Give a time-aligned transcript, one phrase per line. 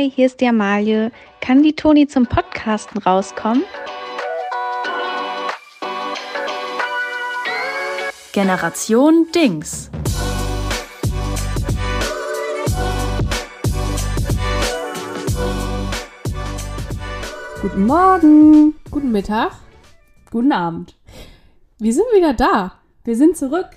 [0.00, 1.12] Hi, hier ist die Amalie.
[1.42, 3.64] Kann die Toni zum Podcasten rauskommen?
[8.32, 9.90] Generation Dings.
[17.60, 19.52] Guten Morgen, Guten Mittag.
[20.30, 20.96] guten Abend.
[21.78, 22.72] Wir sind wieder da.
[23.04, 23.68] Wir sind zurück.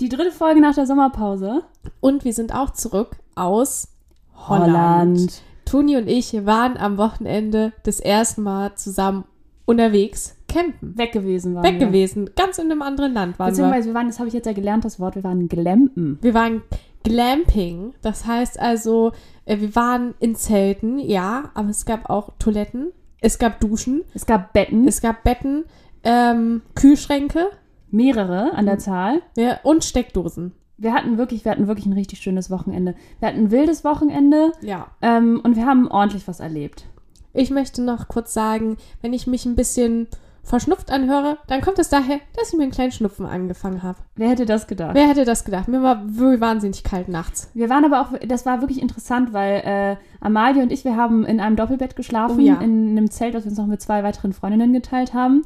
[0.00, 1.62] Die dritte Folge nach der Sommerpause.
[2.02, 3.88] Und wir sind auch zurück aus
[4.34, 5.42] Holland.
[5.72, 9.24] Toni und ich waren am Wochenende das erste Mal zusammen
[9.64, 10.98] unterwegs campen.
[10.98, 11.86] Weg gewesen waren Weg wir.
[11.86, 12.28] gewesen.
[12.36, 13.50] Ganz in einem anderen Land waren wir.
[13.52, 16.18] Beziehungsweise wir waren, das habe ich jetzt ja gelernt, das Wort, wir waren glampen.
[16.20, 16.60] Wir waren
[17.04, 17.94] Glamping.
[18.02, 19.12] Das heißt also,
[19.46, 22.92] äh, wir waren in Zelten, ja, aber es gab auch Toiletten.
[23.22, 24.02] Es gab Duschen.
[24.12, 25.64] Es gab Betten, Es gab Betten,
[26.04, 27.46] ähm, Kühlschränke
[27.90, 29.22] mehrere an der Zahl.
[29.38, 30.52] ja, und Steckdosen.
[30.78, 32.94] Wir hatten wirklich, wir hatten wirklich ein richtig schönes Wochenende.
[33.20, 34.88] Wir hatten ein wildes Wochenende Ja.
[35.00, 36.86] ähm, und wir haben ordentlich was erlebt.
[37.32, 40.08] Ich möchte noch kurz sagen, wenn ich mich ein bisschen
[40.44, 43.98] verschnupft anhöre, dann kommt es daher, dass ich mir einen kleinen Schnupfen angefangen habe.
[44.16, 44.94] Wer hätte das gedacht?
[44.96, 45.68] Wer hätte das gedacht?
[45.68, 47.48] Mir war wirklich wahnsinnig kalt nachts.
[47.54, 51.24] Wir waren aber auch, das war wirklich interessant, weil äh, Amalie und ich, wir haben
[51.24, 52.54] in einem Doppelbett geschlafen, Oh ja.
[52.56, 55.42] in einem Zelt, das wir uns noch mit zwei weiteren Freundinnen geteilt haben.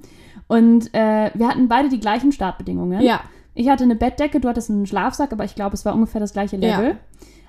[0.48, 3.02] Und äh, wir hatten beide die gleichen Startbedingungen.
[3.02, 3.20] Ja,
[3.56, 6.32] Ich hatte eine Bettdecke, du hattest einen Schlafsack, aber ich glaube, es war ungefähr das
[6.32, 6.90] gleiche Level.
[6.90, 6.96] Ja.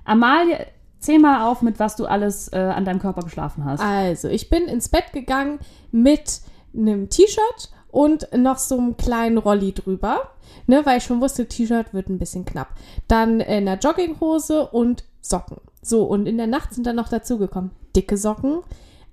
[0.06, 0.66] Amalie,
[1.00, 3.82] zähl mal auf, mit was du alles äh, an deinem Körper geschlafen hast.
[3.82, 5.60] also ich bin ins Bett gegangen
[5.92, 6.42] mit
[6.76, 10.32] einem T-Shirt und noch so einem kleinen Rolli drüber,
[10.66, 12.70] ne, weil ich schon wusste, T-Shirt wird ein bisschen knapp.
[13.08, 15.58] Dann in einer Jogginghose und Socken.
[15.82, 18.62] So, und in der Nacht sind dann noch dazugekommen dicke Socken,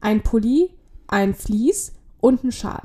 [0.01, 0.70] ein Pulli,
[1.08, 2.83] ein Vlies und ein Schal.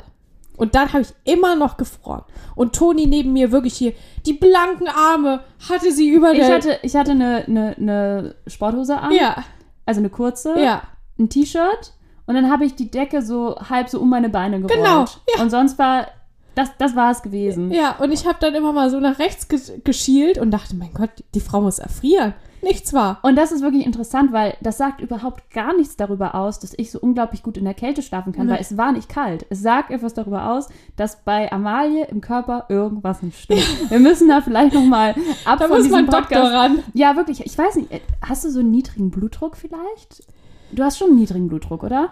[0.60, 2.24] Und dann habe ich immer noch gefroren.
[2.54, 3.94] Und Toni neben mir wirklich hier,
[4.26, 6.54] die blanken Arme hatte sie über Ich der...
[6.54, 9.44] hatte, ich hatte eine, eine, eine Sporthose an, ja,
[9.86, 10.82] also eine kurze, ja.
[11.18, 11.94] ein T-Shirt
[12.26, 14.78] und dann habe ich die Decke so halb so um meine Beine gerollt.
[14.78, 15.42] Genau, ja.
[15.42, 16.08] Und sonst war,
[16.56, 17.72] das, das war es gewesen.
[17.72, 20.94] Ja, und ich habe dann immer mal so nach rechts ge geschielt und dachte, mein
[20.94, 22.34] Gott, die Frau muss erfrieren.
[22.62, 23.20] Nichts war.
[23.24, 26.92] Und das ist wirklich interessant, weil das sagt überhaupt gar nichts darüber aus, dass ich
[26.92, 28.54] so unglaublich gut in der Kälte schlafen kann, Nee.
[28.54, 29.46] weil es war nicht kalt.
[29.50, 33.64] Es sagt etwas darüber aus, dass bei Amalie im Körper irgendwas nicht stimmt.
[33.90, 35.12] Wir müssen da vielleicht noch mal
[35.46, 36.54] ab Da von muss diesem man Doktor Podcast.
[36.54, 36.80] ran.
[36.94, 37.46] Ja, wirklich.
[37.46, 37.92] Ich weiß nicht.
[37.92, 40.24] äh, Hast du so einen niedrigen Blutdruck vielleicht?
[40.72, 42.10] Du hast schon einen niedrigen Blutdruck, oder?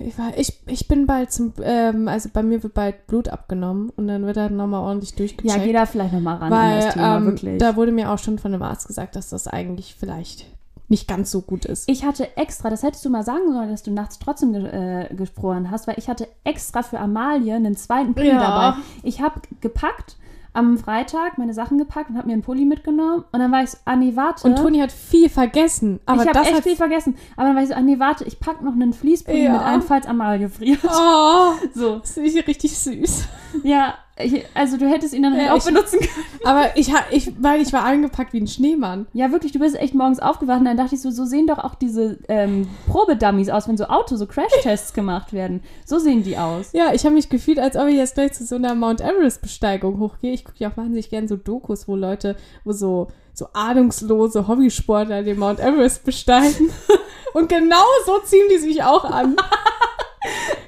[0.00, 3.90] Ich, war, ich, ich bin bald zum, ähm, also bei mir wird bald Blut abgenommen
[3.96, 5.56] und dann wird er nochmal ordentlich durchgecheckt.
[5.56, 7.58] Ja, geh da vielleicht noch mal ran an weil das Thema, ähm, wirklich.
[7.58, 10.46] da wurde mir auch schon von dem Arzt gesagt, dass das eigentlich vielleicht
[10.88, 11.88] nicht ganz so gut ist.
[11.88, 15.14] Ich hatte extra, das hättest du mal sagen sollen, dass du nachts trotzdem ge äh,
[15.14, 18.40] gesprochen hast, weil ich hatte extra für Amalie einen zweiten Pulli Ja.
[18.40, 18.78] dabei.
[19.04, 20.16] Ich habe gepackt,
[20.52, 23.70] am Freitag meine Sachen gepackt und habe mir einen Pulli mitgenommen und dann war ich
[23.70, 24.46] so, ah nee, warte.
[24.48, 26.00] und Toni hat viel vergessen.
[26.06, 27.16] Aber ich habe das echt hat viel vergessen.
[27.36, 29.52] Aber dann war ich so, ah nee, warte, ich pack noch einen Fließpulli Ja.
[29.52, 30.80] mit ein, falls Amalie friert.
[30.84, 33.24] Oh, So, das ist richtig süß.
[33.62, 33.94] ja,
[34.54, 36.10] also du hättest ihn dann halt Ja, auch ich- benutzen können.
[36.44, 39.06] Aber ich, ich, weil ich war angepackt wie ein Schneemann.
[39.12, 41.58] Ja, wirklich, du bist echt morgens aufgewacht und dann dachte ich so, so sehen doch
[41.58, 45.62] auch diese ähm, Probedummies aus, wenn so Auto, so Crashtests gemacht werden.
[45.84, 46.70] So sehen die aus.
[46.72, 49.98] Ja, ich habe mich gefühlt, als ob ich jetzt gleich zu so einer Mount Everest-Besteigung
[49.98, 50.32] hochgehe.
[50.32, 55.22] Ich gucke ja auch wahnsinnig gern so Dokus, wo Leute, wo so, so ahnungslose Hobbysportler
[55.22, 56.70] den Mount Everest besteigen.
[57.34, 59.36] Und genau so ziehen die sich auch an.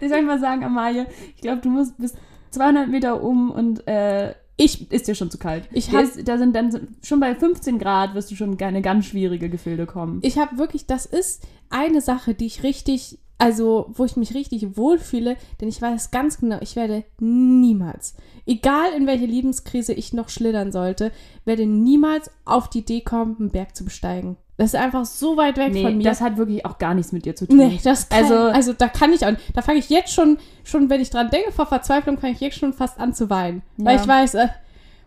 [0.01, 2.15] Ich soll mal sagen, Amalie, ich glaube, du musst bis
[2.53, 5.69] 200 Meter um und äh, Ich, ist dir schon zu kalt.
[5.73, 8.83] Ich hab- ist, da sind dann schon bei 15 Grad wirst du schon in eine
[8.83, 10.21] ganz schwierige Gefilde kommen.
[10.23, 14.77] ich habe wirklich, das ist eine Sache, die ich richtig, also wo ich mich richtig
[14.77, 18.15] wohlfühle, denn ich weiß ganz genau, ich werde niemals,
[18.47, 21.11] egal in welche Lebenskrise ich noch schlittern sollte,
[21.45, 24.37] werde niemals auf die Idee kommen, einen Berg zu besteigen.
[24.59, 26.05] Das ist einfach so weit weg nee, von mir.
[26.05, 27.57] das hat wirklich auch gar nichts mit dir zu tun.
[27.57, 30.91] Nee, das kann, Also- also, da kann ich auch, da fange ich jetzt schon, schon,
[30.91, 33.63] wenn ich dran denke, vor Verzweiflung, fange ich jetzt schon fast an zu weinen.
[33.79, 34.03] Weil Ja.
[34.03, 34.49] ich weiß, äh,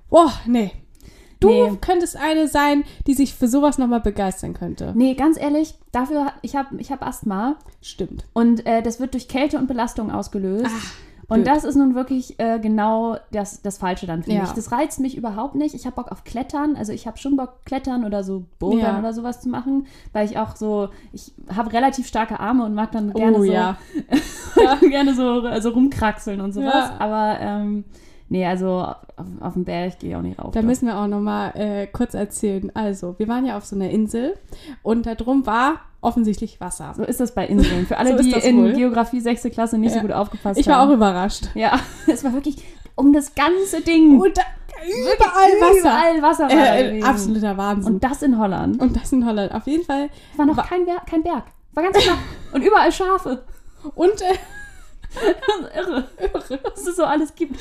[0.10, 0.72] boah, nee.
[1.42, 1.78] Du Nee.
[1.82, 4.94] könntest eine sein, die sich für sowas nochmal begeistern könnte.
[4.96, 8.26] Nee, ganz ehrlich, dafür, ich habe ich hab Asthma Stimmt.
[8.34, 10.72] und äh, das wird durch Kälte und Belastung ausgelöst.
[11.28, 11.48] Und blöd.
[11.48, 14.42] das ist nun wirklich äh, genau das, das Falsche dann für Ja.
[14.42, 14.52] mich.
[14.52, 15.74] Das reizt mich überhaupt nicht.
[15.76, 16.76] Ich habe Bock auf Klettern.
[16.76, 19.00] Also ich habe schon Bock, Klettern oder so Bouldern Ja.
[19.00, 22.92] oder sowas zu machen, weil ich auch so, ich habe relativ starke Arme und mag
[22.92, 23.78] dann gerne oh so ja.
[24.82, 26.92] gerne so also rumkraxeln und sowas.
[27.00, 27.86] Aber ähm,
[28.30, 30.52] nee, also auf, auf den Berg gehe ich auch nicht rauf.
[30.54, 30.68] Da doch.
[30.68, 32.72] müssen wir auch nochmal äh, kurz erzählen.
[32.76, 34.36] Also, wir waren ja auf so einer Insel
[34.84, 36.94] und da drum war offensichtlich Wasser.
[36.96, 37.88] so ist das bei Inseln.
[37.88, 38.74] Für alle, So die in wohl.
[38.74, 39.44] Geografie 6.
[39.52, 40.02] Klasse nicht Ja.
[40.02, 40.94] so gut aufgepasst Ich war auch haben.
[40.94, 41.46] überrascht.
[41.56, 42.58] Ja, es war wirklich
[42.96, 44.20] um das ganze Ding.
[44.20, 44.44] Und da,
[44.88, 45.80] überall Wasser.
[45.80, 47.94] Überall Wasser war Äh, absoluter Wahnsinn.
[47.96, 48.80] Und das in Holland.
[48.80, 49.52] Und das in Holland.
[49.54, 51.44] Auf jeden Fall war noch war- kein, Ber kein Berg.
[51.74, 52.18] War ganz flach.
[52.54, 53.44] Und überall Schafe.
[53.96, 54.36] Und äh,
[55.80, 56.04] Irre.
[56.20, 56.60] Irre.
[56.64, 57.60] Was es so alles gibt.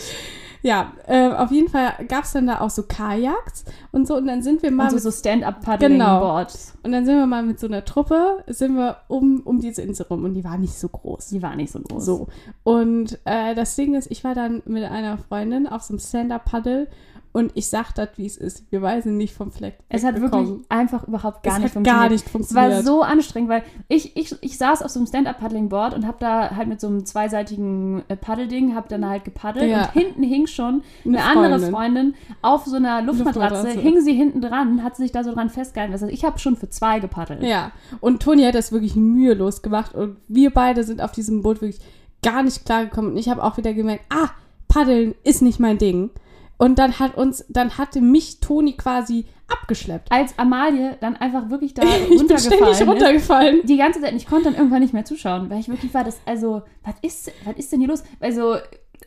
[0.64, 4.16] Ja, äh, auf jeden Fall gab es dann da auch so Kajaks und so.
[4.16, 6.78] Und dann sind wir mal Und so, Stand-up-Paddling-Boards.
[6.82, 10.06] Und dann sind wir mal mit so einer Truppe, sind wir um, um diese Insel
[10.08, 11.28] rum und die war nicht so groß.
[11.28, 12.06] Die war nicht so groß.
[12.06, 12.28] So.
[12.62, 16.88] Und äh, das Ding ist, ich war dann mit einer Freundin auf so einem Stand-Up-Paddle
[17.37, 18.65] und ich sag das, wie es ist.
[18.71, 19.77] Wir weisen nicht vom Fleck.
[19.89, 22.03] Es hat wirklich einfach überhaupt gar Es nicht hat funktioniert.
[22.05, 22.73] gar nicht Es funktioniert.
[22.73, 26.55] war so anstrengend, weil ich, ich, ich saß auf so einem Stand-Up-Paddling-Board und habe da
[26.55, 29.87] halt mit so einem zweiseitigen äh, Paddelding, habe dann halt gepaddelt Ja.
[29.87, 31.73] und hinten hing schon eine, Eine andere Freundin.
[31.75, 33.81] Freundin auf so einer Luftmatratze, Luftmatratze.
[33.81, 35.93] hing sie hinten dran, hat sich da so dran festgehalten.
[35.93, 37.43] Das heißt, ich habe schon für zwei gepaddelt.
[37.43, 41.61] Ja, und Toni hat das wirklich mühelos gemacht und wir beide sind auf diesem Boot
[41.61, 41.81] wirklich
[42.23, 44.31] gar nicht klargekommen und ich habe auch wieder gemerkt, ah,
[44.69, 46.11] Paddeln ist nicht mein Ding.
[46.56, 50.11] Und dann hat uns, dann hatte mich Toni quasi abgeschleppt.
[50.11, 53.61] Als Amalie dann einfach wirklich da Ich bin ständig runtergefallen ist, runtergefallen.
[53.65, 56.05] die ganze Zeit, und ich konnte dann irgendwann nicht mehr zuschauen, weil ich wirklich war,
[56.05, 58.05] das, also, was ist, was ist denn hier los?
[58.21, 58.56] Also,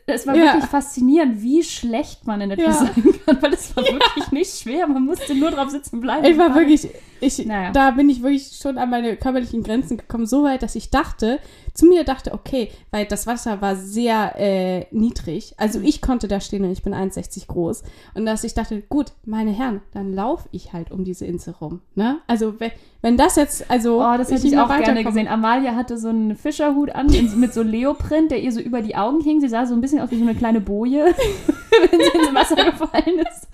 [0.08, 0.44] es war Ja.
[0.54, 2.72] wirklich faszinierend, wie schlecht man in der Ja.
[2.72, 2.90] Sein
[3.26, 6.24] kann, weil es war wirklich nicht schwer, man musste nur drauf sitzen bleiben.
[6.24, 6.88] Ich war wirklich,
[7.20, 7.70] ich, Naja.
[7.72, 11.38] da bin ich wirklich schon an meine körperlichen Grenzen gekommen, so weit, dass ich dachte,
[11.74, 15.54] zu mir dachte, okay, weil das Wasser war sehr äh, niedrig.
[15.58, 17.84] Also ich konnte da stehen und ich bin 1,60 groß.
[18.14, 21.80] Und dass ich dachte, gut, meine Herren, dann laufe ich halt um diese Insel rum.
[21.94, 22.16] Ne?
[22.26, 25.28] Also wenn, wenn das jetzt, also Oh, das hätte ich noch auch gerne gesehen.
[25.28, 27.06] Amalia hatte so einen Fischerhut an
[27.36, 29.40] mit so Leoprint, der ihr so über die Augen hing.
[29.40, 31.04] Sie sah so ein bisschen aus wie so eine kleine Boje,
[31.90, 33.48] wenn sie ins Wasser gefallen ist.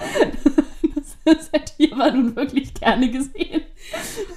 [1.27, 3.63] Das, hätte ich aber nun wirklich gerne gesehen.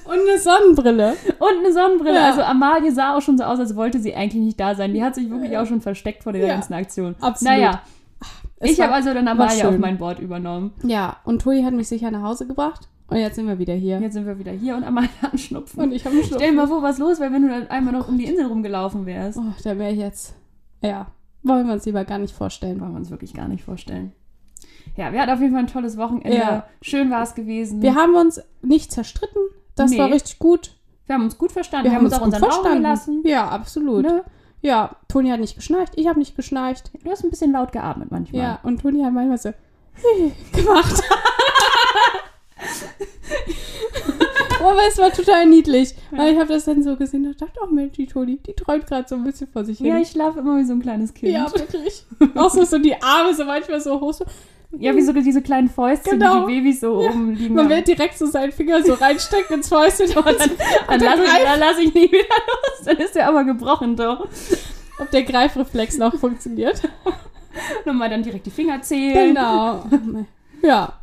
[0.05, 1.15] Und eine Sonnenbrille.
[1.39, 2.15] Und eine Sonnenbrille.
[2.15, 2.27] Ja.
[2.27, 4.93] Also Amalie sah auch schon so aus, als wollte sie eigentlich nicht da sein.
[4.93, 7.15] Die hat sich wirklich auch schon versteckt vor dieser Ja, ganzen Aktion.
[7.19, 7.53] absolut.
[7.57, 7.81] Naja,
[8.59, 10.71] Es ich war- habe also dann war Amalie auf mein Board übernommen.
[10.83, 12.87] Ja, und Toni hat mich sicher nach Hause gebracht.
[13.09, 13.99] Und jetzt sind wir wieder hier.
[13.99, 15.81] Jetzt sind wir wieder hier und Amalie hat einen Schnupfen.
[15.83, 16.55] Und ich habe einen Stell dir Schnupfen.
[16.55, 19.37] mal vor, was los wäre, wenn du dann einmal noch um die Insel rumgelaufen wärst.
[19.37, 20.35] Oh, da wäre ich jetzt.
[20.81, 21.07] Ja,
[21.47, 22.79] wollen wir uns lieber gar nicht vorstellen.
[22.81, 24.11] Wollen wir uns wirklich gar nicht vorstellen.
[24.95, 26.35] Ja, wir hatten auf jeden Fall ein tolles Wochenende.
[26.37, 26.65] Ja.
[26.81, 27.81] Schön war es gewesen.
[27.81, 29.41] Wir haben uns nicht zerstritten.
[29.75, 29.99] Das Nee.
[29.99, 30.73] war richtig gut.
[31.05, 31.89] Wir haben uns gut verstanden.
[31.91, 33.21] Wir, haben uns auch gut unseren Raum gelassen.
[33.25, 34.03] Ja, absolut.
[34.05, 34.23] Ne?
[34.61, 36.91] Ja, Toni hat nicht geschnarcht, ich habe nicht geschnarcht.
[37.03, 38.41] Du hast ein bisschen laut geatmet manchmal.
[38.41, 39.53] Ja, und Toni hat manchmal so
[40.53, 41.01] gemacht.
[44.69, 45.93] aber es war total niedlich.
[46.11, 48.87] Weil ich habe das dann so gesehen und dachte, oh Mensch, die Toni, die träumt
[48.87, 49.87] gerade so ein bisschen vor sich hin.
[49.87, 51.31] Ja, ich schlafe immer wie so ein kleines Kind.
[51.33, 52.03] ja wirklich.
[52.35, 54.13] Auch so, so die Arme so manchmal so hoch.
[54.13, 54.25] So.
[54.77, 56.45] Ja, wie so diese kleinen Fäustchen, Genau.
[56.45, 57.71] die die Babys so oben liegen Man haben.
[57.75, 60.07] will direkt so seinen Finger so reinstecken ins Fäustchen.
[60.17, 60.51] Und dann,
[60.87, 62.85] Dann lasse ich, dann lass ich nie wieder los.
[62.85, 64.27] Dann ist der aber gebrochen doch.
[64.99, 66.81] ob der Greifreflex noch funktioniert.
[67.85, 69.33] Nochmal dann direkt die Finger zählen.
[69.33, 69.83] Genau.
[70.61, 70.93] Ja.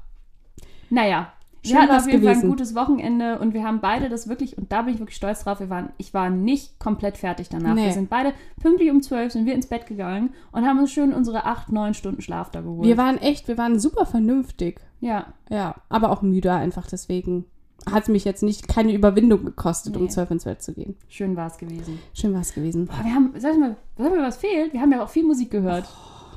[0.90, 1.32] Naja,
[1.64, 2.50] Schön wir hatten auf jeden Fall ein gewesen.
[2.50, 5.60] gutes Wochenende und wir haben beide das wirklich, und da bin ich wirklich stolz drauf,
[5.60, 7.74] wir waren, ich war nicht komplett fertig danach.
[7.74, 7.86] Nee.
[7.86, 11.12] Wir sind beide pünktlich um 12 sind wir ins Bett gegangen und haben uns schön
[11.12, 12.86] unsere 8, 9 Stunden Schlaf da geholt.
[12.86, 14.80] Wir waren echt, wir waren super vernünftig.
[15.00, 17.46] ja, Ja, aber auch müde einfach deswegen.
[17.90, 20.08] Hat mich jetzt nicht keine Überwindung gekostet, um Nee.
[20.08, 20.96] 12 ins Bett zu gehen.
[21.08, 21.98] schön war es gewesen.
[22.14, 22.86] Schön war es gewesen.
[22.86, 24.72] Boah, wir haben, sag ich mal, sag mal, was fehlt?
[24.72, 25.84] Wir haben ja auch viel Musik gehört.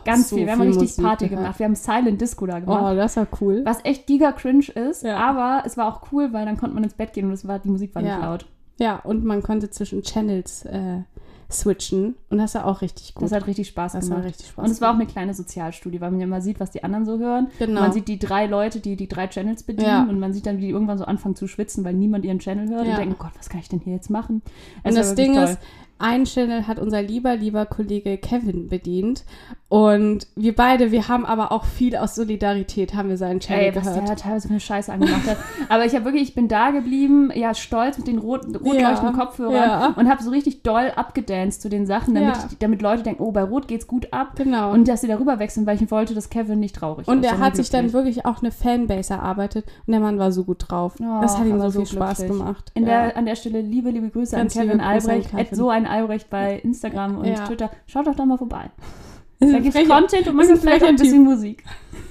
[0.07, 0.45] Ganz so viel.
[0.45, 1.43] Wir haben viel richtig Musik Party gehört.
[1.43, 1.59] gemacht.
[1.59, 2.83] Wir haben Silent Disco da gemacht.
[2.91, 3.61] Oh, das war cool.
[3.65, 5.17] Was echt giga cringe ist, Ja.
[5.17, 7.59] aber es war auch cool, weil dann konnte man ins Bett gehen und es war,
[7.59, 8.15] die Musik war Ja.
[8.17, 8.45] nicht laut.
[8.79, 11.01] Ja, und man konnte zwischen Channels äh,
[11.49, 13.23] switchen und das war auch richtig gut.
[13.23, 14.19] Das hat richtig Spaß Das gemacht.
[14.19, 14.65] war richtig Spaß.
[14.65, 17.05] Und es war auch eine kleine Sozialstudie, weil man ja mal sieht, was die anderen
[17.05, 17.47] so hören.
[17.57, 17.81] Genau.
[17.81, 20.03] Man sieht die drei Leute, die die drei Channels bedienen Ja.
[20.03, 22.67] und man sieht dann, wie die irgendwann so anfangen zu schwitzen, weil niemand ihren Channel
[22.69, 22.91] hört Ja.
[22.91, 24.41] und denken, oh Gott, was kann ich denn hier jetzt machen?
[24.83, 25.43] Es Und das Ding toll.
[25.45, 25.57] ist,
[25.99, 29.23] ein Channel hat unser lieber, lieber Kollege Kevin bedient.
[29.69, 33.75] Und wir beide, wir haben aber auch viel aus Solidarität, haben wir seinen Channel Ey,
[33.75, 34.07] was gehört.
[34.07, 35.37] der teilweise eine Scheiße angemacht hat.
[35.67, 38.91] Aber ich habe wirklich, ich bin da geblieben, ja, stolz mit den rot, rot Ja,
[38.91, 39.93] leuchtenden Kopfhörern ja.
[39.97, 42.47] und habe so richtig doll abgedanced zu den Sachen, damit, Ja.
[42.49, 44.35] ich, damit Leute denken, oh, bei Rot geht's gut ab.
[44.37, 44.71] Genau.
[44.71, 47.25] Und dass sie darüber wechseln, weil ich wollte, dass Kevin nicht traurig Und ist.
[47.25, 50.45] er sondern hat sich dann wirklich auch eine Fanbase erarbeitet und der Mann war so
[50.45, 50.93] gut drauf.
[51.01, 52.39] Oh, das hat ihm so so viel Spaß glücklich.
[52.39, 52.71] gemacht.
[52.73, 55.55] In der, an der Stelle liebe, liebe Grüße Ganz an Kevin Grüße an Albrecht, Kevin.
[55.57, 57.45] so ein Albrecht bei Instagram und Ja.
[57.45, 57.71] Twitter.
[57.87, 58.69] Schaut doch da mal vorbei.
[59.39, 61.63] Da gibt's frecher- Content und manchmal vielleicht auch ein bisschen Musik.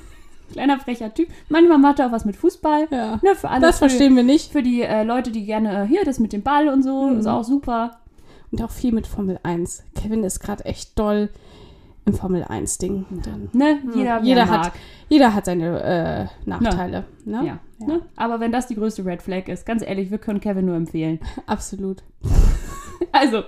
[0.53, 1.29] Kleiner frecher Typ.
[1.49, 2.87] Manchmal macht er auch was mit Fußball.
[2.91, 3.17] Ja.
[3.23, 4.53] Ne, für alle Das für, verstehen wir nicht.
[4.53, 7.19] für die äh, Leute, die gerne äh, hier das mit dem Ball und so, Mhm.
[7.19, 7.99] ist auch super.
[8.53, 9.83] Und auch viel mit Formel 1.
[10.01, 11.31] Kevin ist gerade echt doll
[12.05, 13.05] im Formel 1-Ding.
[13.25, 13.81] Dann- Ne?
[13.97, 14.73] Jeder, wie Jeder er hat-.
[15.09, 17.05] Jeder hat seine äh, Nachteile.
[17.25, 17.43] Ne?
[17.45, 17.59] Ja.
[17.85, 18.03] Ne?
[18.15, 21.19] Aber wenn das die größte Red Flag ist, ganz ehrlich, wir können Kevin nur empfehlen.
[21.47, 22.05] Absolut.
[23.13, 23.43] Also,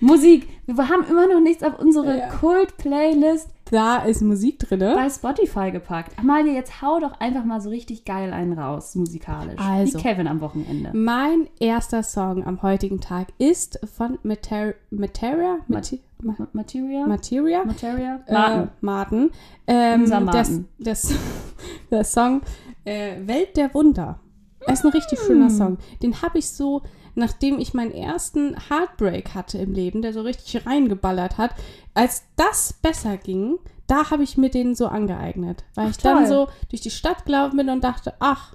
[0.00, 0.48] Musik.
[0.66, 2.28] Wir haben immer noch nichts auf unsere Ja.
[2.28, 4.78] Kult-Playlist da ist Musik drin.
[4.78, 6.16] bei Spotify gepackt.
[6.18, 9.58] Amalia, jetzt hau doch einfach mal so richtig geil einen raus, musikalisch.
[9.60, 9.98] Also.
[9.98, 10.90] Wie Kevin am Wochenende.
[10.92, 15.58] Mein erster Song am heutigen Tag ist von Mater Materia?
[15.66, 17.06] Mate Ma Ma- Materia?
[17.06, 17.64] Materia?
[17.64, 18.20] Materia?
[18.26, 18.68] Äh, Martin.
[18.80, 19.30] Martin.
[19.66, 20.68] Ähm, Unser der, Martin.
[20.78, 20.96] der,
[21.90, 22.42] der Song
[22.84, 24.20] äh, Welt der Wunder.
[24.66, 25.50] Das ist ein richtig schöner Mm.
[25.50, 25.78] Song.
[26.02, 26.82] Den habe ich so,
[27.16, 31.52] nachdem ich meinen ersten Heartbreak hatte im Leben, der so richtig reingeballert hat,
[31.94, 35.64] als das besser ging, da habe ich mir den so angeeignet.
[35.74, 36.26] Weil ich dann toll.
[36.26, 38.54] so durch die Stadt gelaufen bin und dachte, ach,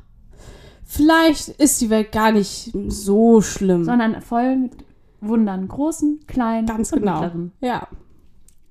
[0.84, 3.84] vielleicht ist die Welt gar nicht so schlimm.
[3.84, 4.74] Sondern voll mit
[5.22, 5.68] Wundern.
[5.68, 7.22] Großen, kleinen Ganz und genau.
[7.22, 7.52] mittleren.
[7.62, 7.88] Ja.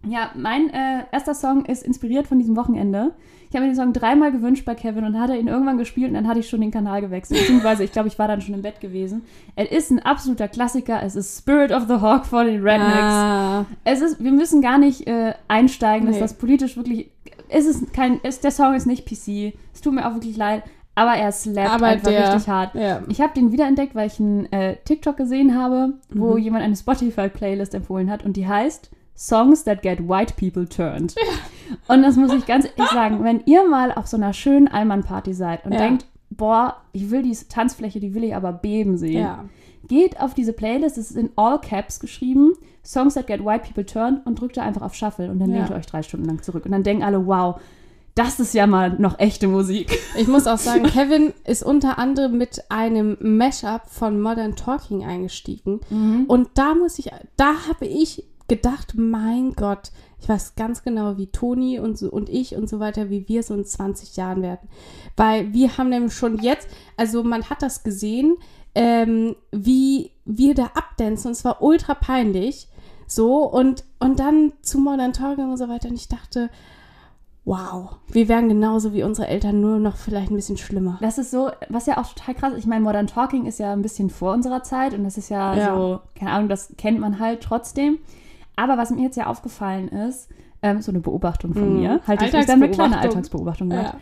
[0.07, 3.13] Ja, mein äh, erster Song ist inspiriert von diesem Wochenende.
[3.51, 5.77] Ich habe mir den Song dreimal gewünscht bei Kevin und dann hat er ihn irgendwann
[5.77, 7.41] gespielt und dann hatte ich schon den Kanal gewechselt.
[7.41, 9.23] Beziehungsweise, ich glaube, ich war dann schon im Bett gewesen.
[9.57, 11.03] Es ist ein absoluter Klassiker.
[11.03, 12.95] Es ist Spirit of the Hawk von den Rednecks.
[13.03, 16.21] Ah, Es ist, wir müssen gar nicht äh, einsteigen, dass Nee.
[16.23, 17.11] das politisch wirklich.
[17.49, 18.21] Es ist kein.
[18.23, 19.53] Es, der Song ist nicht PC.
[19.75, 20.63] Es tut mir auch wirklich leid.
[20.95, 22.75] Aber er slappt Aber einfach der- richtig hart.
[22.75, 23.03] ja.
[23.09, 26.39] Ich habe den wiederentdeckt, weil ich einen äh, TikTok gesehen habe, wo Mhm.
[26.39, 28.91] jemand eine Spotify-Playlist empfohlen hat und die heißt
[29.21, 31.15] Songs that get white people turned.
[31.89, 35.35] Und das muss ich ganz ehrlich sagen, wenn ihr mal auf so einer schönen Allmann-Party
[35.35, 35.79] seid und Ja.
[35.81, 39.45] denkt, boah, ich will diese Tanzfläche, die will ich aber beben sehen, ja.
[39.87, 43.85] geht auf diese Playlist, es ist in all caps geschrieben, Songs that get white people
[43.85, 45.59] turned und drückt da einfach auf Shuffle und dann Ja.
[45.59, 47.61] lehnt ihr euch drei Stunden lang zurück und dann denken alle, wow,
[48.15, 49.99] das ist ja mal noch echte Musik.
[50.17, 55.81] Ich muss auch sagen, Kevin ist unter anderem mit einem Mashup von Modern Talking eingestiegen.
[56.27, 61.29] Und da muss ich, da habe ich gedacht, mein Gott, ich weiß ganz genau, wie
[61.29, 64.69] Toni und, so, und ich und so weiter, wie wir so in 20 Jahren werden.
[65.17, 68.37] Weil wir haben nämlich schon jetzt, also man hat das gesehen,
[68.75, 72.69] ähm, wie wir da abdancen und es war ultra peinlich.
[73.07, 75.89] So, und, und dann zu Modern Talking und so weiter.
[75.89, 76.51] Und ich dachte,
[77.45, 80.99] wow, wir wären genauso wie unsere Eltern, nur noch vielleicht ein bisschen schlimmer.
[81.01, 82.59] Das ist so, was ja auch total krass ist.
[82.61, 85.55] Ich meine, Modern Talking ist ja ein bisschen vor unserer Zeit und das ist ja,
[85.57, 85.75] Ja.
[85.75, 87.99] so, keine Ahnung, das kennt man halt trotzdem.
[88.61, 90.29] Aber was mir jetzt ja aufgefallen ist,
[90.61, 91.81] ähm, so eine Beobachtung von Mhm.
[91.81, 93.71] mir, halt ich dann eine kleine Alltagsbeobachtung.
[93.71, 93.97] Gemacht,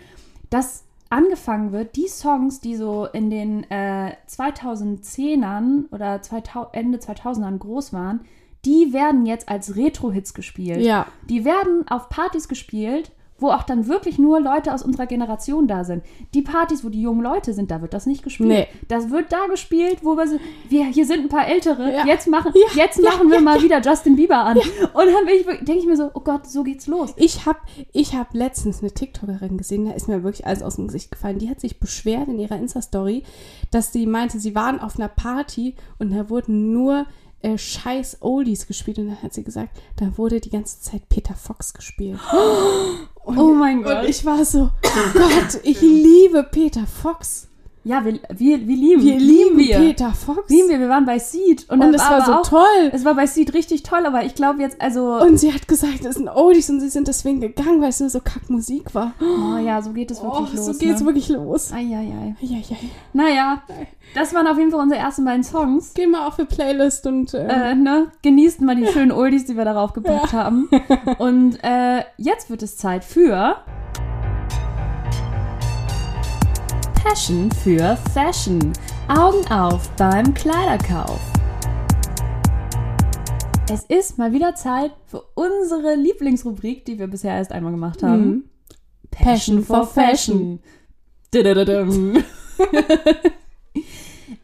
[0.51, 7.59] dass angefangen wird, die Songs, die so in den äh, 2010ern oder 2000, Ende 2000ern
[7.59, 8.21] groß waren,
[8.65, 10.81] die werden jetzt als Retro-Hits gespielt.
[10.81, 11.07] Ja.
[11.29, 15.85] Die werden auf Partys gespielt, wo auch dann wirklich nur Leute aus unserer Generation da
[15.85, 16.03] sind.
[16.35, 18.49] Die Partys, wo die jungen Leute sind, da wird das nicht gespielt.
[18.49, 18.67] Nee.
[18.89, 21.93] Das wird da gespielt, wo wir, so- wir hier sind ein paar Ältere.
[21.93, 22.07] Ja.
[22.07, 24.57] Jetzt machen, Ja, jetzt ja, machen wir ja, mal wieder Justin Bieber an.
[24.59, 24.65] Und
[24.95, 27.13] dann denke ich mir so, oh Gott, so geht's los.
[27.17, 27.59] Ich habe
[27.93, 31.39] ich hab letztens eine TikTokerin gesehen, da ist mir wirklich alles aus dem Gesicht gefallen.
[31.39, 33.23] Die hat sich beschwert in ihrer Insta-Story,
[33.71, 37.07] dass sie meinte, sie waren auf einer Party und da wurden nur
[37.41, 38.99] äh, scheiß Oldies gespielt.
[38.99, 42.19] Und dann hat sie gesagt, da wurde die ganze Zeit Peter Fox gespielt.
[43.29, 43.99] Und, Oh mein Gott.
[43.99, 44.71] Und ich war so,
[45.13, 47.48] Gott, ich liebe Peter Fox.
[47.89, 49.79] Ja, wir, wir, wir lieben, Wir lieben wir.
[49.79, 50.51] Peter Fox.
[50.51, 51.65] Lieben wir, wir waren bei Seed.
[51.71, 52.91] Und, Und das es war aber so auch, toll.
[52.93, 56.05] Es war bei Seed richtig toll, aber ich glaube jetzt, also, Und sie hat gesagt,
[56.05, 59.15] es sind Oldies und sie sind deswegen gegangen, weil es nur so Kackmusik war.
[59.23, 60.67] oh ja, so geht es wirklich Oh, los.
[60.67, 61.07] so geht's ne?
[61.07, 61.73] wirklich los.
[61.73, 62.37] Eieiei.
[62.43, 62.77] Eieiei.
[63.15, 63.63] Naja,
[64.15, 65.93] das waren auf jeden Fall unsere ersten beiden Songs.
[65.95, 68.13] Geh mal auf die Playlist und äh, Äh, ne?
[68.21, 70.69] Genießt mal die schönen Oldies, die wir darauf gepackt haben.
[71.19, 73.57] Und äh, jetzt wird es Zeit für
[77.09, 78.71] Passion für Fashion.
[79.09, 81.19] Augen auf beim Kleiderkauf.
[83.73, 88.27] Es ist mal wieder Zeit für unsere Lieblingsrubrik, die wir bisher erst einmal gemacht haben.
[88.27, 88.45] Mhm.
[89.11, 90.61] Passion for Fashion.
[91.33, 92.23] Didadadam.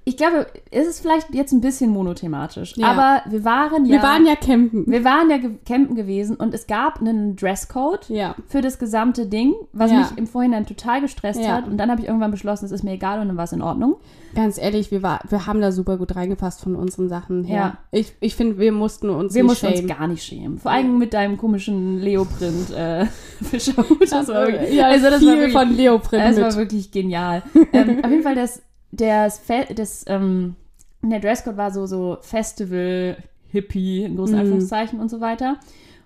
[0.06, 2.88] Ich glaube, es ist vielleicht jetzt ein bisschen monothematisch, Ja.
[2.88, 4.84] aber wir waren ja, wir waren ja campen.
[4.86, 8.34] wir waren ja campen gewesen und es gab einen Dresscode ja.
[8.46, 10.00] für das gesamte Ding, was Ja.
[10.00, 12.92] mich im Vorhinein total gestresst hat und dann habe ich irgendwann beschlossen, es ist mir
[12.92, 13.96] egal und dann war es in Ordnung.
[14.34, 17.56] Ganz ehrlich, wir, war, wir haben da super gut reingepasst von unseren Sachen her.
[17.56, 17.78] Ja.
[17.92, 19.96] Ich, ich finde, wir mussten uns Wir nicht mussten uns schämen.
[19.96, 20.58] gar nicht schämen.
[20.58, 23.06] Vor allem mit deinem komischen Leoprint äh,
[23.42, 24.02] Fischerhut.
[24.10, 26.44] Das war ja, also das viel war wirklich, von Leoprint Es mit.
[26.44, 27.42] war wirklich genial.
[27.72, 28.60] ähm, auf jeden Fall, das,
[28.96, 29.40] das,
[29.74, 30.56] das, ähm,
[31.02, 33.16] der Dresscode war so, so Festival,
[33.48, 34.40] Hippie, in großen Mhm.
[34.40, 35.56] Anführungszeichen und so weiter.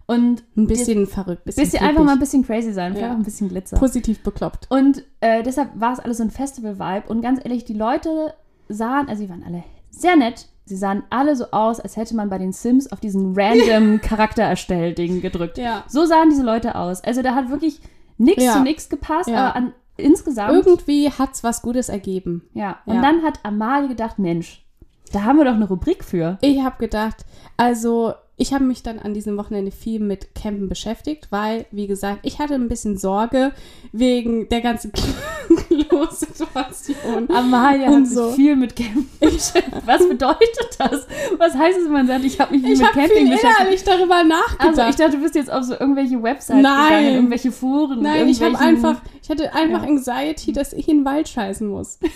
[0.06, 1.44] Und ein bisschen verrückt.
[1.44, 3.12] Bisschen, bisschen einfach mal ein bisschen crazy sein, vielleicht Ja.
[3.12, 3.76] auch ein bisschen Glitzer.
[3.76, 4.66] positiv bekloppt.
[4.70, 7.08] Und äh, deshalb war es alles so ein Festival-Vibe.
[7.08, 8.32] Und ganz ehrlich, die Leute
[8.70, 10.46] sahen, also sie waren alle sehr nett.
[10.64, 14.42] Sie sahen alle so aus, als hätte man bei den Sims auf diesen random Charakter
[14.42, 15.58] erstellt Ding gedrückt.
[15.58, 15.84] Ja.
[15.88, 17.02] So sahen diese Leute aus.
[17.04, 17.80] Also da hat wirklich
[18.18, 18.52] nichts Ja.
[18.54, 20.52] zu nichts gepasst, aber an, insgesamt.
[20.54, 22.42] Irgendwie hat's was Gutes ergeben.
[22.54, 22.78] ja.
[22.86, 23.02] Und Ja.
[23.02, 24.64] dann hat Amalie gedacht, Mensch,
[25.12, 26.38] da haben wir doch eine Rubrik für.
[26.40, 27.24] Ich habe gedacht,
[27.56, 32.20] also ich habe mich dann an diesem Wochenende viel mit Campen beschäftigt, weil, wie gesagt,
[32.22, 33.52] ich hatte ein bisschen Sorge
[33.92, 34.92] wegen der ganzen
[35.86, 37.28] Klo-Situation.
[37.30, 38.30] Amalia Und hat so.
[38.32, 39.06] viel mit Camping.
[39.86, 41.06] Was bedeutet das?
[41.38, 43.54] Was heißt es, wenn man sagt, ich habe mich Ich mit habe Camping viel beschäftigt?
[43.60, 44.78] innerlich darüber nachgedacht.
[44.78, 46.88] Also ich dachte, du bist jetzt auf so irgendwelche Websites Nein.
[46.88, 48.02] gegangen, irgendwelche Foren.
[48.02, 49.88] Nein, ich habe einfach, ich hatte einfach Ja.
[49.88, 51.98] Anxiety, dass ich in den Wald scheißen muss.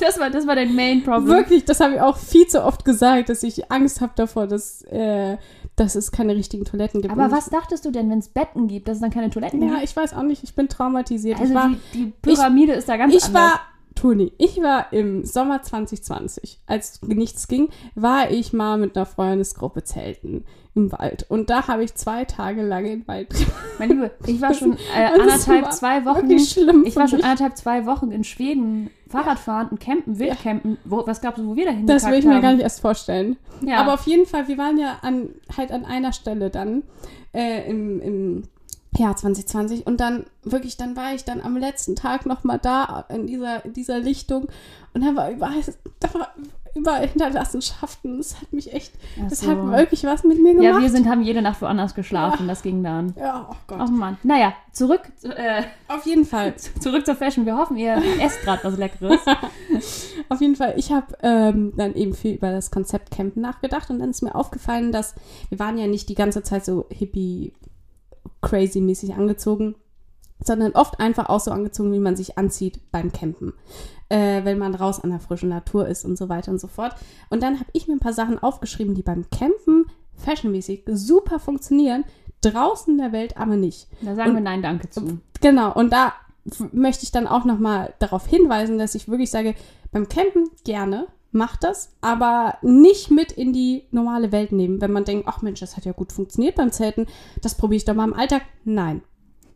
[0.00, 1.28] Das war, das war dein Main Problem.
[1.28, 4.82] Wirklich, das habe ich auch viel zu oft gesagt, dass ich Angst habe davor, dass,
[4.90, 5.36] äh,
[5.82, 7.12] dass es keine richtigen Toiletten gibt.
[7.12, 9.68] Aber was dachtest du denn, wenn es Betten gibt, dass es dann keine Toiletten Ich,
[9.68, 9.84] ja, gibt?
[9.90, 11.40] ich weiß auch nicht, ich bin traumatisiert.
[11.40, 13.42] Also ich war, die, die Pyramide ist da ganz ich anders.
[13.42, 13.60] war,
[13.94, 19.84] Toni, ich war im Sommer 2020, als nichts ging, war ich mal mit einer Freundesgruppe
[19.84, 20.44] zelten
[20.74, 21.26] im Wald.
[21.28, 23.28] Und da habe ich zwei Tage lang im Wald.
[23.78, 26.38] Mein Liebe, ich war schon äh, anderthalb, war zwei Wochen.
[26.38, 27.26] schlimm Ich war schon mich.
[27.26, 30.78] anderthalb, zwei Wochen in Schweden Fahrradfahren und campen, Wildcampen.
[30.84, 32.42] Wo, was gab's, wo wir dahin Das will ich mir haben?
[32.42, 33.36] gar nicht erst vorstellen.
[33.60, 33.76] Ja.
[33.78, 36.82] Aber auf jeden Fall, wir waren ja an, halt an einer Stelle dann
[37.34, 38.42] äh, im, im
[38.96, 43.26] Jahr 2020 und dann wirklich, dann war ich dann am letzten Tag nochmal da in
[43.26, 44.48] dieser, in dieser Lichtung
[44.92, 45.62] und da war überall,
[46.00, 46.28] da war
[46.74, 48.18] überall Hinterlassenschaften.
[48.18, 49.50] Das hat mich echt, Ach das so.
[49.50, 50.64] hat wirklich was mit mir gemacht.
[50.64, 53.14] Ja, wir sind, haben jede Nacht woanders geschlafen, das ging dann.
[53.18, 53.80] Ja, oh Gott.
[53.80, 54.18] Oh Mann.
[54.22, 56.54] Naja, zurück, äh, Auf jeden Fall.
[56.80, 57.46] zurück zur Fashion.
[57.46, 59.20] Wir hoffen, ihr esst gerade was Leckeres.
[60.28, 63.98] Auf jeden Fall, ich habe ähm, dann eben viel über das Konzept Campen nachgedacht und
[63.98, 65.14] dann ist mir aufgefallen, dass
[65.48, 67.52] wir waren ja nicht die ganze Zeit so hippie
[68.40, 69.74] crazy mäßig angezogen,
[70.44, 73.52] sondern oft einfach auch so angezogen, wie man sich anzieht beim Campen,
[74.08, 76.94] äh, wenn man raus an der frischen Natur ist und so weiter und so fort.
[77.30, 79.86] Und dann habe ich mir ein paar Sachen aufgeschrieben, die beim Campen
[80.16, 82.04] fashionmäßig super funktionieren,
[82.42, 83.88] draußen in der Welt aber nicht.
[84.02, 85.20] Da sagen Und- wir Nein, danke zu.
[85.40, 86.12] Genau, und da
[86.72, 89.54] möchte ich dann auch nochmal darauf hinweisen, dass ich wirklich sage,
[89.92, 94.80] beim Campen gerne, macht das, aber nicht mit in die normale Welt nehmen.
[94.80, 97.06] Wenn man denkt, ach Mensch, das hat ja gut funktioniert beim Zelten,
[97.40, 98.42] das probiere ich doch mal im Alltag.
[98.64, 99.02] Nein.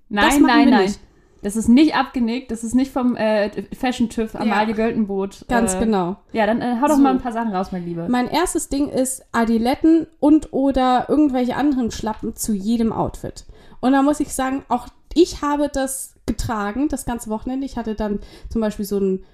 [0.09, 0.83] Nein, nein, nein.
[0.85, 1.01] nicht.
[1.43, 5.45] Das ist nicht abgenickt, das ist nicht vom äh, Fashion-TÜV Amalie Göltenboot.
[5.49, 6.17] Ganz äh, genau.
[6.33, 7.03] Ja, dann äh, hau doch So.
[7.03, 8.09] mal ein paar Sachen raus, mein Lieber.
[8.09, 13.45] Mein erstes Ding ist Adiletten und oder irgendwelche anderen Schlappen zu jedem Outfit.
[13.81, 17.65] Und da muss ich sagen, auch ich habe das getragen, das ganze Wochenende.
[17.67, 19.25] Ich hatte dann zum Beispiel so ein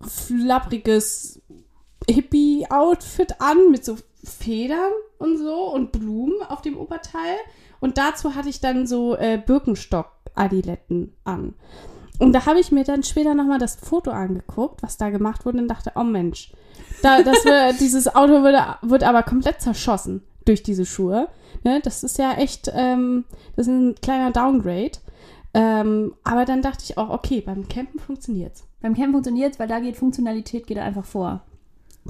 [0.00, 1.42] flappriges
[2.08, 7.36] Hippie-Outfit an mit so Federn und so und Blumen auf dem Oberteil.
[7.80, 11.54] Und dazu hatte ich dann so äh, Birkenstock-Adiletten an.
[12.18, 15.58] Und da habe ich mir dann später nochmal das Foto angeguckt, was da gemacht wurde
[15.58, 16.52] und dachte, oh Mensch,
[17.02, 21.28] da, das wird, dieses Auto wird, wird aber komplett zerschossen durch diese Schuhe.
[21.64, 21.80] Ne?
[21.82, 23.24] Das ist ja echt, ähm,
[23.56, 24.98] das ist ein kleiner Downgrade.
[25.54, 28.64] Ähm, aber dann dachte ich auch, okay, beim Campen funktioniert's.
[28.82, 31.42] Beim Camp funktioniert weil da geht Funktionalität geht einfach vor.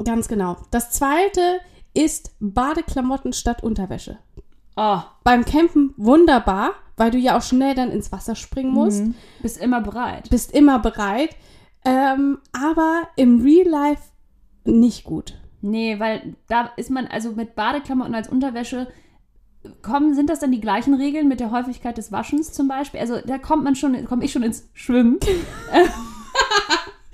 [0.04, 0.56] Ganz genau.
[0.70, 1.60] Das zweite
[1.94, 4.18] ist Badeklamotten statt Unterwäsche.
[4.76, 9.04] Oh, Beim Campen wunderbar, weil du ja auch schnell dann ins Wasser springen musst.
[9.04, 9.14] mhm.
[9.42, 10.30] bist immer bereit.
[10.30, 11.36] Bist immer bereit.
[11.84, 14.02] Ähm, aber im Real Life
[14.64, 15.38] nicht gut.
[15.62, 18.88] Nee, weil da ist man, also mit Badeklamotten als Unterwäsche,
[19.82, 23.00] kommen, sind das dann die gleichen Regeln mit der Häufigkeit des Waschens zum Beispiel?
[23.00, 25.18] Also da kommt man schon, komme ich schon ins Schwimmen.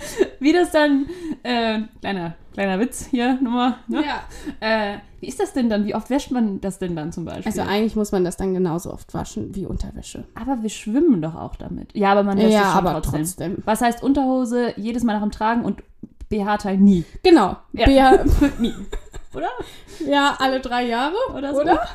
[0.41, 1.07] Wie das dann,
[1.43, 4.03] äh, kleiner, kleiner Witz hier, Nummer, ne?
[4.05, 4.23] Ja.
[4.61, 5.85] Äh, wie ist das denn dann?
[5.85, 7.47] Wie oft wäscht man das denn dann zum Beispiel?
[7.47, 10.25] Also eigentlich muss man das dann genauso oft waschen wie Unterwäsche.
[10.35, 11.95] aber wir schwimmen doch auch damit.
[11.95, 13.23] Ja, aber man wäscht Ja, es schon aber trotzdem.
[13.23, 13.57] trotzdem.
[13.65, 15.83] Was heißt Unterhose jedes Mal nach dem Tragen und
[16.29, 17.05] BH-Teil nie?
[17.23, 17.57] Genau.
[17.73, 17.89] Ja.
[17.89, 18.25] Ja.
[18.59, 18.75] nie.
[19.35, 19.49] Oder?
[20.07, 21.15] ja, alle drei Jahre.
[21.35, 21.61] Oder so.
[21.61, 21.87] Oder?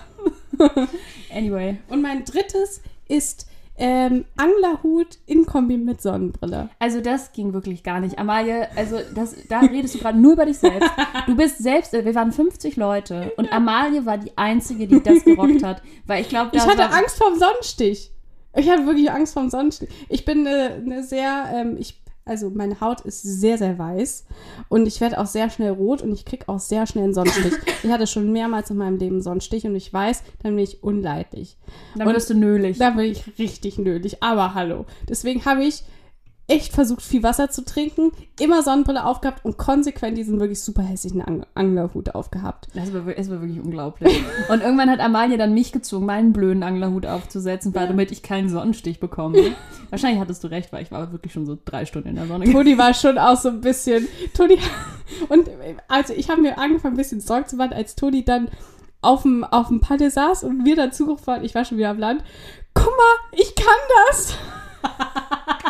[1.34, 1.78] Anyway.
[1.90, 6.70] Und mein drittes ist ähm, Anglerhut in Kombi mit Sonnenbrille.
[6.80, 8.20] Also das ging wirklich gar nicht.
[8.20, 10.90] Amalie, also das, da redest du gerade nur über dich selbst.
[11.26, 15.24] Du bist selbst, äh, wir waren 50 Leute und Amalie war die Einzige, die das
[15.24, 15.82] gerockt hat.
[16.06, 18.12] Weil ich glaube, Ich hatte Angst vorm Sonnenstich.
[18.56, 19.90] Ich hatte wirklich Angst vorm Sonnenstich.
[20.10, 24.26] Ich bin eine, eine sehr, ähm, ich, also meine Haut ist sehr, sehr weiß
[24.70, 27.54] und ich werde auch sehr schnell rot und ich kriege auch sehr schnell einen Sonnenstich.
[27.84, 30.84] ich hatte schon mehrmals in meinem Leben einen Sonnenstich und ich weiß, dann bin ich
[30.84, 31.58] unleidlich.
[31.96, 32.78] Dann wirst du nölig.
[32.78, 34.22] Da bin ich richtig nötig.
[34.22, 34.86] Aber hallo.
[35.10, 35.84] Deswegen habe ich
[36.52, 41.22] echt versucht, viel Wasser zu trinken, immer Sonnenbrille aufgehabt und konsequent diesen wirklich super hässlichen
[41.22, 42.68] Ang Anglerhut aufgehabt.
[42.74, 44.22] Das war, es war wirklich unglaublich.
[44.50, 48.50] Und irgendwann hat Amalie dann mich gezwungen, meinen blöden Anglerhut aufzusetzen, weil damit ich keinen
[48.50, 49.56] Sonnenstich bekomme.
[49.90, 52.52] Wahrscheinlich hattest du recht, weil ich war wirklich schon so drei Stunden in der Sonne.
[52.52, 54.08] Toni war schon auch so ein bisschen.
[54.36, 54.58] Toni.
[55.30, 55.50] Und
[55.88, 58.50] also ich habe mir angefangen, ein bisschen Sorge zu machen, als Toni dann
[59.02, 61.44] auf dem, auf dem Paddel saß und wir dann Zugriff waren.
[61.44, 62.24] Ich war schon wieder am Land.
[62.74, 63.66] Guck mal, ich kann
[64.08, 64.38] das.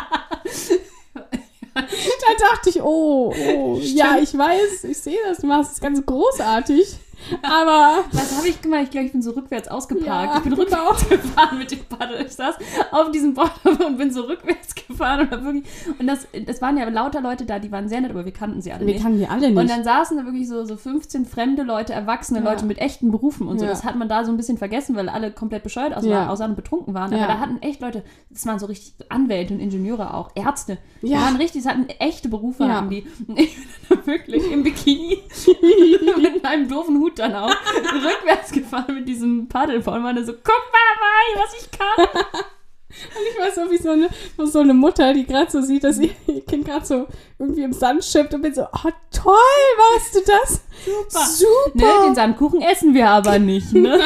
[1.74, 6.04] da dachte ich, oh, oh, ja, ich weiß, ich sehe das, du machst es ganz
[6.04, 6.96] großartig.
[7.42, 8.82] Aber Was habe ich gemacht?
[8.84, 10.06] Ich glaube, ich bin so rückwärts ausgeparkt.
[10.06, 10.88] Ja, ich bin genau.
[10.88, 12.24] rückwärts gefahren mit dem Paddel.
[12.26, 12.56] Ich saß
[12.90, 15.28] auf diesem Board und bin so rückwärts gefahren.
[15.32, 15.64] Und, wirklich,
[15.98, 18.60] und das, das waren ja lauter Leute da, die waren sehr nett, aber wir kannten
[18.60, 19.02] sie alle wir nicht.
[19.02, 19.56] kannten die alle nicht.
[19.58, 22.50] Und dann saßen da wirklich so, so 15 fremde Leute, erwachsene Ja.
[22.50, 23.64] Leute mit echten Berufen und so.
[23.64, 23.70] Ja.
[23.70, 26.28] Das hat man da so ein bisschen vergessen, weil alle komplett bescheuert aus Ja.
[26.28, 27.12] außer und betrunken waren.
[27.14, 30.78] Aber da hatten echt Leute, das waren so richtig Anwälte und Ingenieure auch, Ärzte.
[31.02, 31.20] Die Ja.
[31.22, 32.76] waren richtig, das hatten echte Berufe, Ja.
[32.76, 33.06] hatten die.
[33.26, 35.18] Und ich bin da wirklich im Bikini
[36.20, 40.46] mit meinem doofen Hut dann auch rückwärts gefahren mit diesem Paddleboard und meine so, guck
[40.46, 42.24] mal, Mai, was ich kann.
[42.88, 44.08] ich weiß so wie so eine,
[44.46, 47.06] so eine Mutter, die gerade so sieht, dass ihr ihr Kind gerade so
[47.38, 50.62] irgendwie im Sand schippt und bin so, oh toll, warst du das?
[50.84, 51.26] Super.
[51.26, 52.00] Super.
[52.00, 54.00] Ne, den Sandkuchen essen wir aber nicht, ne?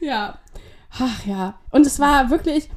[0.00, 0.38] Ja.
[1.00, 1.58] Ach ja.
[1.70, 2.68] Und es war wirklich,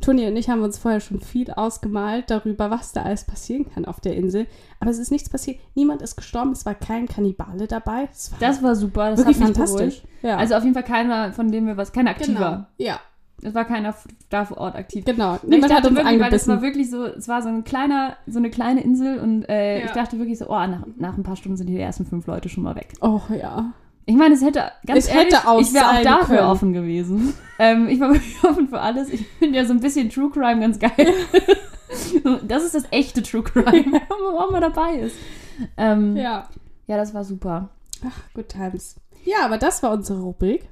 [0.00, 3.84] Toni und ich haben uns vorher schon viel ausgemalt darüber, was da alles passieren kann
[3.84, 4.46] auf der Insel.
[4.80, 5.58] Aber es ist nichts passiert.
[5.74, 6.52] Niemand ist gestorben.
[6.52, 8.02] Es war kein Kannibale dabei.
[8.02, 10.02] War Das war super, das wirklich mich fantastisch.
[10.22, 10.36] Ja.
[10.36, 12.34] Also auf jeden Fall keiner, von dem wir was, kein aktiver.
[12.34, 12.66] genau.
[12.78, 13.00] Ja,
[13.42, 13.94] Es war keiner
[14.30, 15.04] da vor Ort aktiv.
[15.04, 15.38] genau.
[15.46, 18.38] Niemand hat uns wirklich, weil es war wirklich so, es war so ein kleiner, so
[18.38, 19.84] eine kleine Insel und äh, Ja.
[19.86, 22.48] ich dachte wirklich so, oh, nach, nach ein paar Stunden sind die ersten fünf Leute
[22.48, 22.92] schon mal weg.
[23.00, 23.72] Oh ja.
[24.08, 26.48] Ich meine, es hätte, ganz Es ehrlich, hätte auch ich wäre auch dafür können.
[26.48, 27.34] offen gewesen.
[27.58, 29.08] ähm, ich war wirklich offen für alles.
[29.08, 31.12] Ich finde ja so ein bisschen True Crime ganz geil.
[32.46, 35.16] das ist das echte True Crime, wenn man dabei ist.
[35.76, 36.48] Ähm, ja.
[36.86, 36.96] Ja.
[36.96, 37.70] das war super.
[38.06, 38.96] Ach, good times.
[39.24, 40.68] Ja, aber das war unsere Rubrik.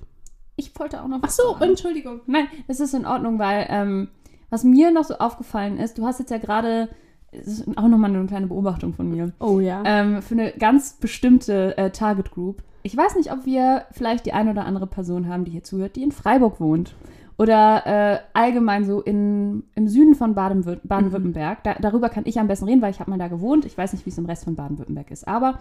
[0.56, 1.70] Ich wollte auch noch Ach was so, sagen.
[1.70, 2.20] Entschuldigung.
[2.26, 4.08] Nein, das ist in Ordnung, weil ähm,
[4.50, 6.88] was mir noch so aufgefallen ist, du hast jetzt ja gerade,
[7.34, 9.82] ist auch nochmal eine kleine Beobachtung von mir, Oh ja.
[9.84, 12.62] ähm, für eine ganz bestimmte äh, Target Group.
[12.82, 15.96] Ich weiß nicht, ob wir vielleicht die eine oder andere Person haben, die hier zuhört,
[15.96, 16.94] die in Freiburg wohnt.
[17.36, 21.64] Oder äh, allgemein so in, im Süden von Baden-Würt- Baden-Württemberg.
[21.64, 23.64] Da, darüber kann ich am besten reden, weil ich habe mal da gewohnt.
[23.64, 25.26] Ich weiß nicht, wie es im Rest von Baden-Württemberg ist.
[25.26, 25.58] Aber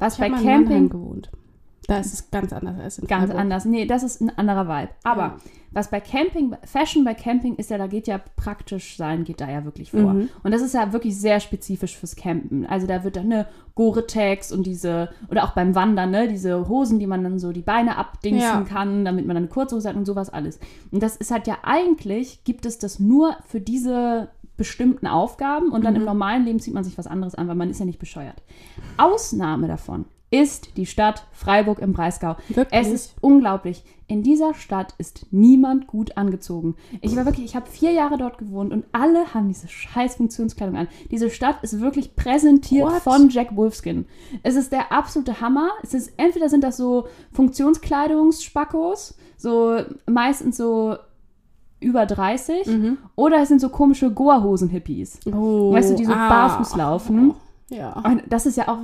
[0.00, 1.30] was ich bei mal in Mannheim Camping gewohnt.
[1.88, 3.40] Da ist es ganz anders als in Ganz Freiburg.
[3.40, 3.64] anders.
[3.64, 4.90] Nee, das ist ein anderer Vibe.
[5.02, 5.36] Aber Ja.
[5.72, 9.50] was bei Camping, Fashion bei Camping ist ja, da geht ja praktisch sein, geht da
[9.50, 10.12] ja wirklich vor.
[10.14, 10.28] Mhm.
[10.44, 12.66] Und das ist ja wirklich sehr spezifisch fürs Campen.
[12.66, 17.00] Also da wird dann eine Gore-Tex und diese, oder auch beim Wandern, ne, diese Hosen,
[17.00, 18.60] die man dann so die Beine abdingsen Ja.
[18.62, 20.60] kann, damit man dann eine Kurzhose hat und sowas alles.
[20.92, 25.84] Und das ist halt ja eigentlich, gibt es das nur für diese bestimmten Aufgaben und
[25.84, 26.00] dann Mhm.
[26.00, 28.40] im normalen Leben zieht man sich was anderes an, weil man ist ja nicht bescheuert.
[28.98, 32.36] Ausnahme davon ist die Stadt Freiburg im Breisgau.
[32.48, 32.80] Wirklich?
[32.80, 33.84] Es ist unglaublich.
[34.08, 36.74] In dieser Stadt ist niemand gut angezogen.
[37.02, 40.76] Ich war wirklich, ich habe vier Jahre dort gewohnt und alle haben diese scheiß Funktionskleidung
[40.76, 40.88] an.
[41.10, 43.02] Diese Stadt ist wirklich präsentiert What?
[43.02, 44.06] von Jack Wolfskin.
[44.42, 45.70] Es ist der absolute Hammer.
[45.82, 50.96] Es ist, entweder sind das so Funktionskleidungsspackos, so meistens so
[51.80, 52.68] über 30,
[53.16, 55.20] oder es sind so komische Goa-Hosen-Hippies.
[55.26, 56.28] Oh, Weißt du, die so ah.
[56.28, 57.34] barfuß laufen.
[57.68, 57.92] Ja.
[58.04, 58.78] Und das ist ja auch,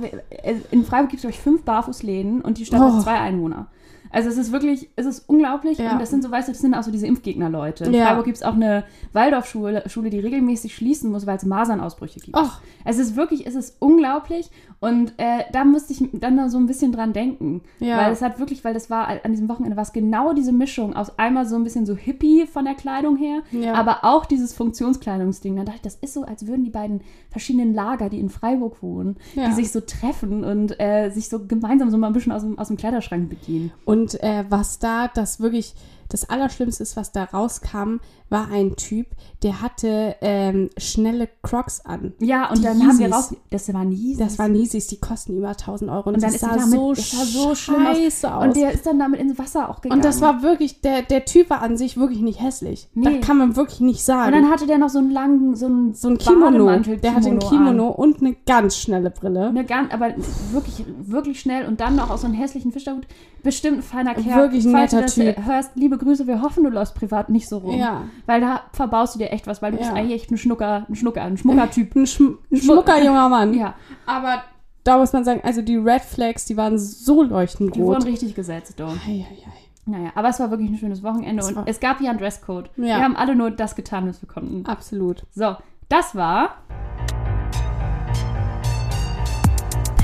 [0.71, 2.93] in Freiburg gibt es, glaube ich, fünf Barfußläden und die Stadt Oh.
[2.95, 3.67] hat zwei Einwohner.
[4.11, 5.91] Also es ist wirklich, es ist unglaublich Ja.
[5.93, 7.85] und das sind so, weißt du, das sind auch so diese Impfgegner-Leute.
[7.85, 8.07] In Ja.
[8.07, 12.37] Freiburg gibt es auch eine Waldorfschule, Schule, die regelmäßig schließen muss, weil es Masernausbrüche gibt.
[12.37, 12.61] Ach.
[12.85, 16.65] Es ist wirklich, es ist unglaublich und äh, da musste ich dann da so ein
[16.65, 17.61] bisschen dran denken.
[17.79, 17.97] Ja.
[17.97, 20.95] Weil es hat wirklich, weil das war an diesem Wochenende, war es genau diese Mischung
[20.95, 23.41] aus einmal so ein bisschen so Hippie von der Kleidung her,
[23.73, 25.55] aber auch dieses Funktionskleidungsding.
[25.55, 28.81] Da dachte ich, das ist so, als würden die beiden verschiedenen Lager, die in Freiburg
[28.81, 32.41] wohnen, die sich so treffen und äh, sich so gemeinsam so mal ein bisschen aus
[32.43, 33.71] dem, aus dem Kleiderschrank bedienen.
[33.85, 35.75] Und äh, was da das wirklich
[36.09, 37.97] das Allerschlimmste ist, was da rauskam,
[38.29, 39.07] war ein Typ,
[39.43, 42.13] der hatte ähm, schnelle Crocs an.
[42.19, 43.31] Ja, und Die dann haben wir Yeezys.
[43.31, 44.17] raus, das waren Yeezys.
[44.17, 46.09] Das waren Yeezys, die kosten über 1000 Euro.
[46.09, 47.97] Und, und dann das sah damit, so, das sah so schlimm aus.
[47.97, 48.43] scheiße aus.
[48.45, 49.99] Und der ist dann damit ins Wasser auch gegangen.
[49.99, 52.89] Und das war wirklich, der, der Typ war an sich wirklich nicht hässlich.
[52.93, 53.05] Nee.
[53.19, 54.33] Da kann man wirklich nicht sagen.
[54.33, 56.79] und dann hatte der noch so einen langen, so einen, so ein Kimono.
[56.79, 57.95] Der hatte ein Kimono an.
[57.95, 59.47] und eine ganz schnelle Brille.
[59.47, 60.13] Eine ganz, aber
[60.51, 63.07] wirklich, wirklich schnell und dann noch aus so einem hässlichen Fischerhut.
[63.41, 64.41] Bestimmt ein feiner Kerl.
[64.41, 65.35] Wirklich ein netter das Typ.
[65.45, 67.77] hörst, liebe Grüße, wir hoffen, du läufst privat nicht so rum.
[67.77, 68.03] Ja.
[68.29, 69.95] Weil da verbaust du dir echt was, weil du bist Ja.
[69.95, 71.95] eigentlich echt ein Schnucker, ein Schnucker, ein Schmuckertyp.
[71.95, 73.55] Ein, Schm ein schmucker junger Mann.
[73.55, 73.73] Ja,
[74.05, 74.43] Aber
[74.83, 78.05] da muss man sagen, also die Red Flags, die waren so leuchtend die wurden rot.
[78.05, 78.91] richtig gesetzt, doch.
[79.07, 79.51] Ei, ei, ei.
[79.87, 82.69] Naja, aber es war wirklich ein schönes Wochenende und es gab ja einen Dresscode.
[82.77, 82.83] Ja.
[82.97, 84.63] Wir haben alle nur das getan, was wir konnten.
[84.67, 85.25] Absolut.
[85.33, 85.55] So,
[85.89, 86.57] das war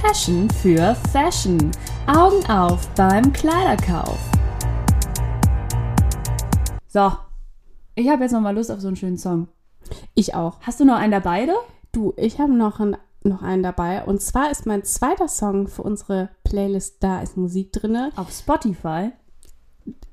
[0.01, 1.69] Passion für Fashion.
[2.07, 4.17] Augen auf beim Kleiderkauf.
[6.87, 7.11] So,
[7.95, 9.47] ich habe jetzt noch mal Lust auf so einen schönen Song.
[10.13, 10.59] Ich auch.
[10.61, 11.53] Hast du noch einen dabei, du?
[11.91, 14.03] Du, ich habe noch, ein, noch einen dabei.
[14.03, 19.11] Und zwar ist mein zweiter Song für unsere Playlist Da ist Musik drinne Auf Spotify.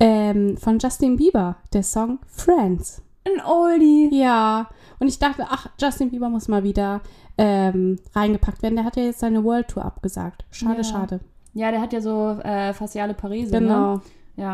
[0.01, 3.03] ähm, von Justin Bieber, der Song Friends.
[3.25, 4.11] Ein Oldie.
[4.13, 4.69] Ja,
[4.99, 7.01] und ich dachte, ach, Justin Bieber muss mal wieder
[7.39, 8.77] ähm, reingepackt werden.
[8.77, 10.45] Der hat ja jetzt seine World Tour abgesagt.
[10.51, 10.85] Schade, Ja.
[10.85, 11.21] schade.
[11.55, 13.95] Ja, der hat ja so äh, faciale Parese, Genau.
[13.97, 14.01] ne?
[14.37, 14.45] Ja,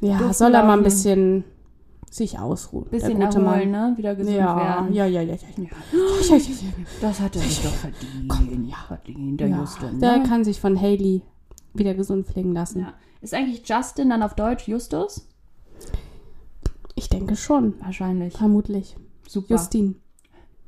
[0.00, 0.32] Ja, Durchgelaufen.
[0.34, 1.44] soll er mal ein bisschen
[2.14, 2.84] sich ausruhen.
[2.90, 3.90] bisschen der gute erholen, Mann.
[3.92, 3.98] ne?
[3.98, 4.92] Wieder gesund Ja, werden.
[4.92, 5.38] ja, ja, ja, ja.
[5.56, 6.38] ja.
[7.00, 8.68] Das hat er sich doch verdient.
[8.68, 8.76] ja.
[8.86, 9.60] verdient, der ja.
[9.60, 9.98] Justin.
[10.00, 10.24] Der Ne?
[10.28, 11.22] kann sich von Haley
[11.74, 12.80] wieder gesund pflegen lassen.
[12.80, 12.94] Ja.
[13.22, 15.26] Ist eigentlich Justin dann auf Deutsch Justus?
[16.94, 17.74] Ich denke schon.
[17.80, 18.36] Wahrscheinlich.
[18.36, 18.96] Vermutlich.
[19.26, 19.54] Super.
[19.54, 19.96] Justin.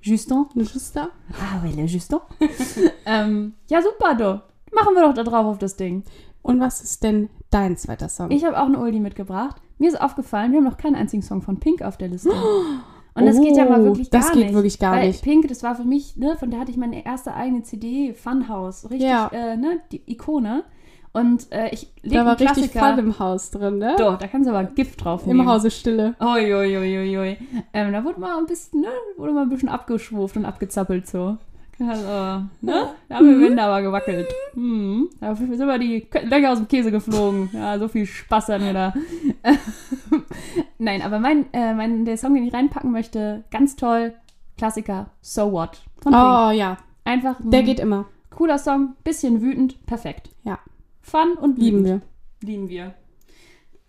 [0.01, 0.47] Justin?
[0.55, 1.09] Justa?
[1.33, 2.19] Ah, oui, Justin.
[3.07, 4.43] ähm, ja, super, du.
[4.75, 6.05] Machen wir doch da drauf auf das Ding.
[6.43, 8.31] Und was ist denn dein zweiter Song?
[8.31, 9.57] Ich habe auch eine Oldie mitgebracht.
[9.79, 12.31] Mir ist aufgefallen, wir haben noch keinen einzigen Song von Pink auf der Liste.
[13.17, 14.55] Und das geht ja mal Oh, wirklich das gar geht nicht.
[14.55, 15.23] wirklich gar nicht.
[15.23, 18.91] Pink, das war für mich, ne, von der hatte ich meine erste eigene CD, Funhouse,
[18.91, 19.29] richtig, Ja.
[19.33, 20.65] äh, ne, die Ikone.
[21.13, 22.73] Und äh, ich lege da war richtig.
[22.73, 23.95] Fun im Haus drin, ne?
[23.99, 25.41] Doch, da kannst du aber Gift drauf nehmen.
[25.43, 26.17] Im Hause Stille.
[26.21, 27.37] Ui, ui, ui, ui, ui.
[27.73, 31.37] Ähm, da wurde mal ein bisschen, ne, wurde mal ein bisschen abgeschwurft und abgezappelt so.
[31.81, 32.95] Also, ne?
[33.09, 34.29] Da haben wir Wände aber gewackelt.
[34.55, 35.09] Hm.
[35.21, 37.51] Da sind wir die Löcher aus dem Käse geflogen.
[37.53, 38.95] Ja, so viel Spaß hatten wir da.
[40.79, 44.15] Nein, aber mein, äh, mein, der Song, den ich reinpacken möchte, ganz toll,
[44.57, 46.25] Klassiker, So What von Pink.
[46.25, 48.07] Oh ja, Einfach ein der geht immer.
[48.31, 50.31] cooler Song, bisschen wütend, perfekt.
[50.45, 50.59] Ja.
[51.03, 52.01] Fun und Lieben wir.
[52.41, 52.95] Lieben wir.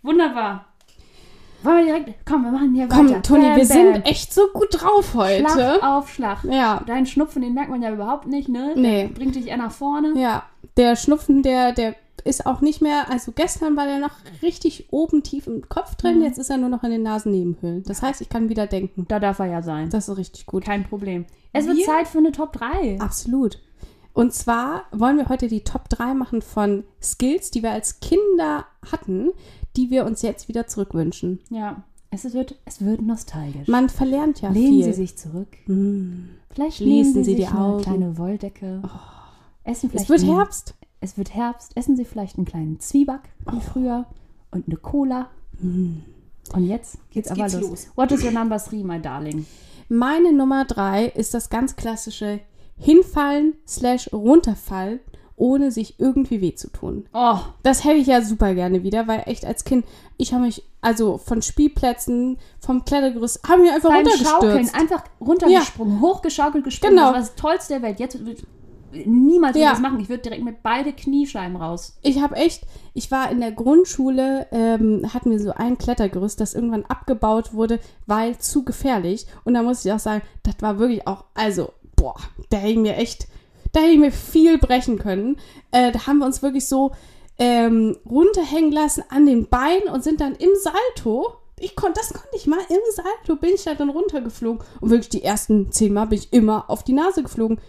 [0.01, 0.65] Wunderbar.
[1.65, 2.25] Wollen wir direkt.
[2.25, 3.21] Komm, wir machen hier Komm, weiter.
[3.21, 3.77] Toni, Bam, wir bam.
[3.93, 5.49] sind echt so gut drauf heute.
[5.49, 6.43] Schlag auf Schlag.
[6.43, 8.73] Ja, Deinen Schnupfen, den merkt man ja überhaupt nicht, ne?
[8.75, 9.07] Nee.
[9.07, 10.13] Der bringt dich eher nach vorne.
[10.15, 10.43] ja.
[10.77, 14.09] Der Schnupfen, der, der ist auch nicht mehr, also gestern war der noch
[14.41, 16.23] richtig oben tief im Kopf drin, Mhm.
[16.25, 17.83] jetzt ist er nur noch in den Nasennebenhöhlen.
[17.83, 19.05] Das heißt, ich kann wieder denken.
[19.07, 19.89] Da darf er ja sein.
[19.89, 20.65] Das ist richtig gut.
[20.65, 21.25] Kein Problem.
[21.53, 22.97] Es wird Wir- Zeit für eine Top 3.
[22.99, 23.59] Absolut.
[24.15, 28.65] Und zwar wollen wir heute die Top 3 machen von Skills, die wir als Kinder
[28.91, 29.31] hatten,
[29.75, 31.41] die wir uns jetzt wieder zurückwünschen.
[31.49, 31.83] Ja.
[32.11, 33.67] Es wird, es wird nostalgisch.
[33.67, 34.83] Man verlernt ja Lehnen viel.
[34.85, 35.49] Sie sich zurück.
[35.67, 36.29] Mm.
[36.49, 37.79] Vielleicht nehmen Sie, Sie die eine Augen.
[37.79, 37.83] Oh.
[37.83, 38.81] kleine Wolldecke.
[39.65, 40.75] Essen vielleicht Es wird ein- Herbst.
[41.01, 41.75] Es wird Herbst.
[41.75, 44.05] Essen Sie vielleicht einen kleinen Zwieback wie früher
[44.51, 45.27] und eine Cola.
[45.61, 46.03] Und
[46.65, 47.69] jetzt geht's Jetzt aber geht's los.
[47.69, 47.87] los.
[47.95, 49.45] What is your number three, my darling?
[49.89, 52.39] Meine Nummer 3 ist das ganz klassische
[52.77, 54.99] Hinfallen slash runterfallen,
[55.37, 57.05] ohne sich irgendwie weh zu tun.
[57.13, 59.85] Oh, Das hätte ich ja super gerne wieder, weil echt als Kind,
[60.17, 64.75] ich habe mich, also von Spielplätzen, vom Klettergerüst, habe mich einfach beim Schaukeln runtergestürzt.
[64.75, 66.95] einfach runtergesprungen, hochgeschaukelt, gesprungen.
[66.95, 67.07] Genau.
[67.07, 67.99] Das war das Tollste der Welt.
[67.99, 68.43] Jetzt wird
[69.05, 69.71] niemals würde Ja.
[69.71, 69.99] das machen.
[69.99, 71.97] Ich würde direkt mit beide Kniescheiben raus.
[72.01, 76.53] Ich habe echt, ich war in der Grundschule, ähm, hatten wir so ein Klettergerüst, das
[76.53, 79.25] irgendwann abgebaut wurde, weil zu gefährlich.
[79.43, 82.15] Und da muss ich auch sagen, das war wirklich auch, also, boah,
[82.49, 83.27] da hätte ich mir echt,
[83.71, 85.37] da hätte ich mir viel brechen können.
[85.71, 86.91] Äh, da haben wir uns wirklich so
[87.37, 91.33] ähm, runterhängen lassen an den Beinen und sind dann im Salto.
[91.59, 92.59] Ich konnte, das konnte ich mal.
[92.69, 94.61] Im Salto bin ich da dann runtergeflogen.
[94.81, 97.59] Und wirklich die ersten zehn Mal bin ich immer auf die Nase geflogen.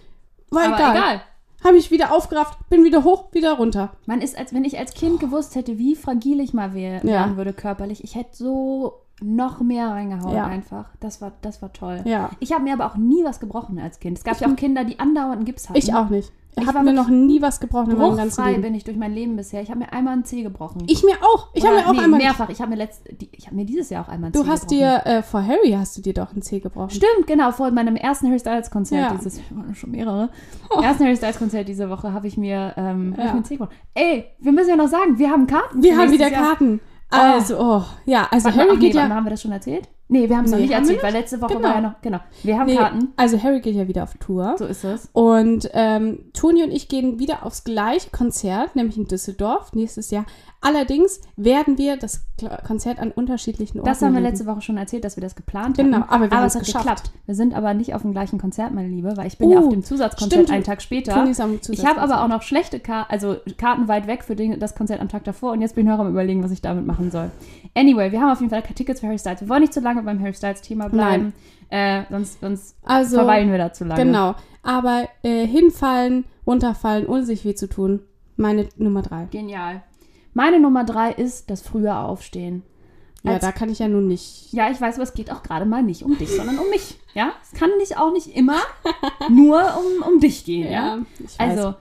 [0.51, 0.97] War Aber egal.
[0.97, 1.23] egal.
[1.65, 3.93] Habe ich wieder aufgerafft, bin wieder hoch, wieder runter.
[4.07, 7.05] Man ist, als wenn ich als Kind gewusst hätte, wie fragil ich mal wär, Ja.
[7.05, 8.05] werden würde körperlich.
[8.05, 10.45] Ich hätte so noch mehr reingehauen Ja.
[10.47, 10.87] einfach.
[11.01, 12.03] Das war, das war toll.
[12.05, 12.31] Ja.
[12.41, 14.19] Ich habe mir aber auch nie was gebrochen als Kind.
[14.19, 15.79] Es gab ja auch Kinder, die andauernd Gips hatten.
[15.79, 16.33] Ich auch nicht.
[16.59, 18.63] Ich Ich habe mir noch nie was gebrochen in meinem ganzen Leben.
[18.63, 19.61] bin ich durch mein Leben bisher.
[19.61, 20.85] Ich habe mir einmal einen Zeh gebrochen.
[20.87, 21.49] Ich mir auch.
[21.53, 22.19] Ich habe mir auch nee, einmal.
[22.19, 22.49] mehrfach.
[22.49, 23.03] Ich habe mir letzt,
[23.33, 24.79] ich habe mir dieses Jahr auch einmal einen Du Zeh hast gebrochen.
[24.79, 26.91] dir äh, vor Harry hast du dir doch einen Zeh gebrochen.
[26.91, 29.17] Stimmt, genau, vor meinem ersten Harry Styles Konzert, Ja.
[29.19, 29.41] dieses,
[29.75, 30.31] schon mehrere,
[30.83, 33.25] ersten Harry Styles Konzert diese Woche habe ich mir, ähm, hab ich Ja.
[33.25, 33.75] mir einen Zeh gebrochen.
[33.95, 35.83] Ey, wir müssen ja noch sagen, wir haben Karten.
[35.83, 36.43] Wir haben wieder Jahr.
[36.43, 36.81] Karten.
[37.11, 39.15] Also, oh, ja, also Warte Harry ach nee, geht mal, ja.
[39.15, 39.89] haben wir das schon erzählt?
[40.09, 41.69] Nee, wir haben es noch Nee, nicht haben wir erzählt, weil letzte Woche Genau.
[41.69, 42.19] war ja noch, genau.
[42.43, 43.09] Wir haben Nee, Karten.
[43.17, 44.55] also Harry geht ja wieder auf Tour.
[44.59, 45.09] So ist es.
[45.13, 50.25] Und ähm, Toni und ich gehen wieder aufs gleiche Konzert, nämlich in Düsseldorf nächstes Jahr.
[50.61, 52.25] Allerdings werden wir das
[52.67, 55.77] Konzert an unterschiedlichen Orten Das haben wir letzte Woche schon erzählt, dass wir das geplant
[55.77, 56.09] Genau, hatten.
[56.11, 56.85] aber wir haben es hat geschafft.
[56.85, 57.11] geklappt.
[57.27, 59.65] Wir sind aber nicht auf dem gleichen Konzert, meine Liebe, weil ich bin ja Oh,
[59.67, 60.51] auf dem Zusatzkonzert stimmt.
[60.51, 61.15] einen Tag später.
[61.17, 61.31] Am
[61.71, 65.01] Ich habe aber auch noch schlechte Karten, also Karten weit weg für den, das Konzert
[65.01, 67.31] am Tag davor und jetzt bin ich noch am überlegen, was ich damit machen soll.
[67.75, 69.43] Anyway, wir haben auf jeden Fall Tickets für Harry Styles.
[69.43, 71.33] Wir wollen nicht zu lange beim Harry Styles Thema bleiben,
[71.69, 74.05] äh, sonst, sonst Also, verweilen wir da zu lange.
[74.05, 74.35] Genau.
[74.63, 78.01] Aber äh, hinfallen, runterfallen, ohne sich weh zu tun.
[78.37, 79.27] Meine Nummer drei.
[79.31, 79.83] Genial.
[80.37, 82.63] Meine Nummer drei ist das frühe Aufstehen.
[83.23, 84.53] Ja, Als- da kann ich ja nun nicht.
[84.53, 86.99] Ja, ich weiß, aber es geht auch gerade mal nicht um dich, sondern um mich.
[87.15, 88.59] Ja, es kann nicht auch nicht immer
[89.31, 90.71] nur um, um dich gehen.
[90.71, 91.57] Ja, ich weiß.
[91.59, 91.75] also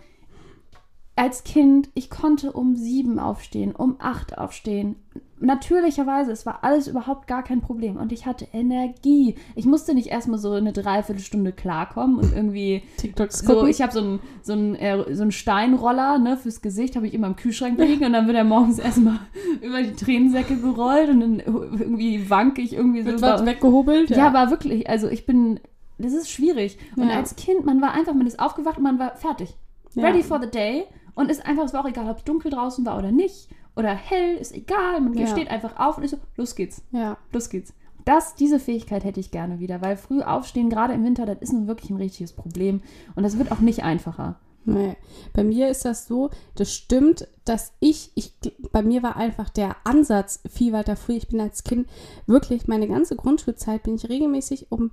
[1.18, 4.96] als Kind, ich konnte um sieben aufstehen, um acht aufstehen.
[5.40, 9.36] Natürlicherweise, es war alles überhaupt gar kein Problem und ich hatte Energie.
[9.56, 13.70] Ich musste nicht erstmal so eine Dreiviertelstunde klarkommen und irgendwie TikToks so, gucken.
[13.70, 17.14] ich habe so einen so einen, äh, so einen Steinroller ne, fürs Gesicht, habe ich
[17.14, 19.20] immer im Kühlschrank liegen und dann wird er morgens erstmal
[19.62, 24.10] über die Tränensäcke gerollt und dann irgendwie wank ich irgendwie so wird was weggehobelt.
[24.12, 25.60] ja, aber wirklich, also ich bin,
[25.98, 26.78] das ist schwierig.
[26.96, 27.18] Und Ja.
[27.18, 29.54] als Kind, man war einfach, man ist aufgewacht und man war fertig.
[29.96, 30.04] Ja.
[30.08, 30.86] Ready for the day.
[31.14, 33.48] Und ist einfach, es war auch egal, ob es dunkel draußen war oder nicht.
[33.76, 35.02] Oder hell, ist egal.
[35.02, 35.28] Man Ja.
[35.28, 36.82] steht einfach auf und ist so, los geht's.
[36.92, 37.18] Ja.
[37.32, 37.74] Los geht's.
[38.06, 41.54] Das, diese Fähigkeit hätte ich gerne wieder, weil früh aufstehen, gerade im Winter, das ist
[41.54, 42.82] nun wirklich ein richtiges Problem.
[43.16, 44.40] Und das wird auch nicht einfacher.
[44.66, 44.96] Nee.
[45.34, 48.34] Bei mir ist das so, das stimmt, dass ich, ich,
[48.72, 51.14] bei mir war einfach der Ansatz viel weiter früh.
[51.14, 51.88] Ich bin als Kind
[52.26, 54.92] wirklich, meine ganze Grundschulzeit bin ich regelmäßig um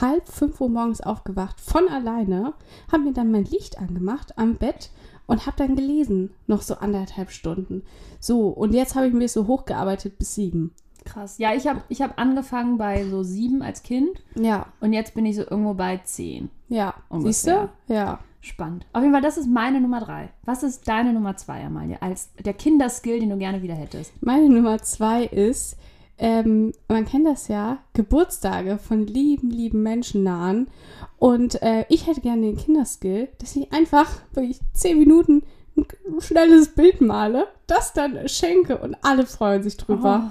[0.00, 2.54] halb fünf Uhr morgens aufgewacht, von alleine,
[2.90, 4.90] habe mir dann mein Licht angemacht am Bett
[5.32, 7.82] und habe dann gelesen, noch so anderthalb Stunden.
[8.20, 10.72] So, und jetzt habe ich mich so hochgearbeitet bis sieben.
[11.04, 11.38] Krass.
[11.38, 15.26] Ja, ich habe ich hab angefangen bei so sieben als Kind Ja, und jetzt bin
[15.26, 16.48] ich so irgendwo bei zehn.
[16.68, 16.94] ja.
[17.08, 17.32] Ungefähr.
[17.32, 17.68] Siehst du?
[17.92, 18.18] Ja.
[18.44, 18.86] Spannend.
[18.92, 20.28] Auf jeden Fall, das ist meine Nummer drei.
[20.44, 21.98] Was ist deine Nummer zwei, Amalia?
[22.00, 24.12] Als der Kinderskill, den du gerne wieder hättest.
[24.20, 25.76] Meine Nummer zwei ist,
[26.22, 30.68] ähm, man kennt das ja, Geburtstage von lieben, lieben Menschen nahen.
[31.18, 35.42] Und äh, ich hätte gerne den Kinderskill, dass ich einfach wirklich zehn Minuten
[35.76, 35.86] ein
[36.20, 40.30] schnelles Bild male, das dann schenke und alle freuen sich drüber.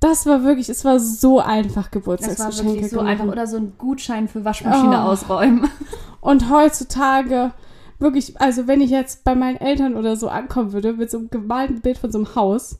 [0.00, 3.12] Das war wirklich, es war so einfach, Das war Geburtstagsgeschenke wirklich so gemacht.
[3.12, 3.26] einfach.
[3.32, 5.08] Oder so ein Gutschein für Waschmaschine Oh.
[5.10, 5.68] ausräumen.
[6.20, 7.52] Und heutzutage,
[8.00, 11.30] wirklich, also wenn ich jetzt bei meinen Eltern oder so ankommen würde, mit so einem
[11.30, 12.78] gemalten Bild von so einem Haus,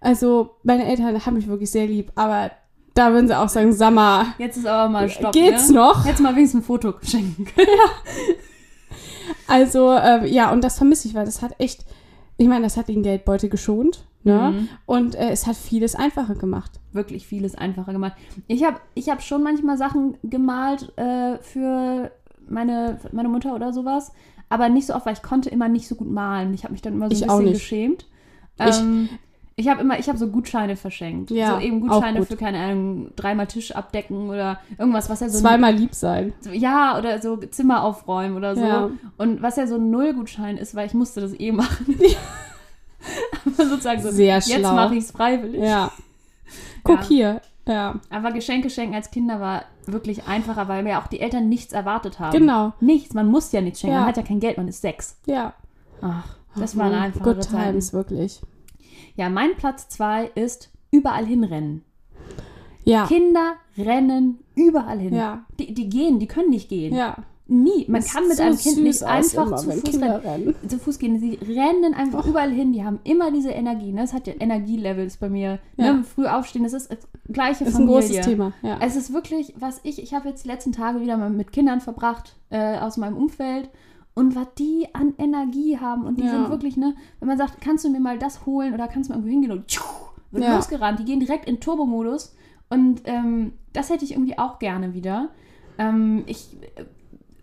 [0.00, 2.50] also meine Eltern haben mich wirklich sehr lieb, aber
[2.94, 5.32] da würden sie auch sagen, sag mal, Jetzt ist aber mal Stopp.
[5.32, 5.76] geht's ne?
[5.76, 6.04] noch?
[6.04, 7.68] Jetzt mal wenigstens ein Foto schenken können.
[9.46, 11.84] Also, äh, ja, und das vermisse ich, weil das hat echt,
[12.36, 14.52] ich meine, das hat den Geldbeutel geschont, ne?
[14.52, 14.68] Mhm.
[14.86, 16.80] Und äh, es hat vieles einfacher gemacht.
[16.92, 18.14] Wirklich vieles einfacher gemacht.
[18.48, 22.10] Ich habe ich hab schon manchmal Sachen gemalt äh, für
[22.48, 24.12] meine, meine Mutter oder sowas.
[24.48, 26.52] Aber nicht so oft, weil ich konnte immer nicht so gut malen.
[26.54, 28.06] Ich habe mich dann immer so Ich ein bisschen geschämt.
[28.58, 29.29] Ähm, ich
[29.68, 31.30] habe immer, ich habe so Gutscheine verschenkt.
[31.30, 32.28] Ja, so eben Gutscheine gut.
[32.28, 36.32] für, keine Ahnung, dreimal Tisch abdecken oder irgendwas, was ja so Zweimal lieb sein.
[36.40, 38.62] So, ja, oder so Zimmer aufräumen oder so.
[38.62, 38.90] Ja.
[39.18, 41.98] Und was ja so ein Nullgutschein ist, weil ich musste das eh machen.
[43.46, 44.74] Aber sozusagen so, Sehr jetzt schlau.
[44.74, 45.62] mache ich es freiwillig.
[45.62, 45.90] Ja.
[46.84, 47.06] Guck Ja.
[47.08, 47.40] hier.
[47.66, 47.94] Ja.
[48.10, 52.18] Aber Geschenke schenken als Kinder war wirklich einfacher, weil mir auch die Eltern nichts erwartet
[52.18, 52.36] haben.
[52.36, 52.72] Genau.
[52.80, 53.94] Nichts, man muss ja nichts schenken.
[53.94, 54.00] Ja.
[54.00, 55.16] Man hat ja kein Geld, man ist sechs.
[55.26, 55.52] Ja.
[56.00, 56.24] Ach,
[56.56, 58.40] das waren einfach Good times, wirklich.
[59.16, 61.84] Ja, mein Platz zwei ist überall hinrennen.
[62.84, 63.06] Ja.
[63.06, 65.14] Kinder rennen überall hin.
[65.14, 65.44] Ja.
[65.58, 66.94] Die, die gehen, die können nicht gehen.
[66.94, 67.16] Ja.
[67.46, 67.84] Nie.
[67.88, 70.10] Man Das kann mit sieht einem so Kind nicht einfach immer, zu Fuß rennen.
[70.10, 70.54] rennen.
[70.68, 71.18] Zu Fuß gehen.
[71.18, 72.72] Sie rennen einfach überall hin.
[72.72, 73.92] Die haben immer diese Energie.
[73.92, 74.04] Ne?
[74.04, 75.58] Es hat ja Energielevels bei mir.
[75.76, 75.94] Ja.
[75.94, 76.04] Ne?
[76.04, 78.00] Früh aufstehen, das ist das gleiche Ist ein Familie.
[78.00, 78.52] großes Thema.
[78.62, 78.78] Ja.
[78.80, 81.80] Es ist wirklich, was ich, ich habe jetzt die letzten Tage wieder mal mit Kindern
[81.80, 83.68] verbracht äh, aus meinem Umfeld
[84.14, 86.30] und was die an Energie haben und die Ja.
[86.30, 89.12] sind wirklich, ne, wenn man sagt, kannst du mir mal das holen oder kannst du
[89.12, 89.82] mal irgendwo hingehen und tschuh,
[90.30, 90.56] wird Ja.
[90.56, 92.34] losgerannt, die gehen direkt in Turbomodus
[92.68, 95.28] und ähm, das hätte ich irgendwie auch gerne wieder.
[95.78, 96.48] Ähm, ich,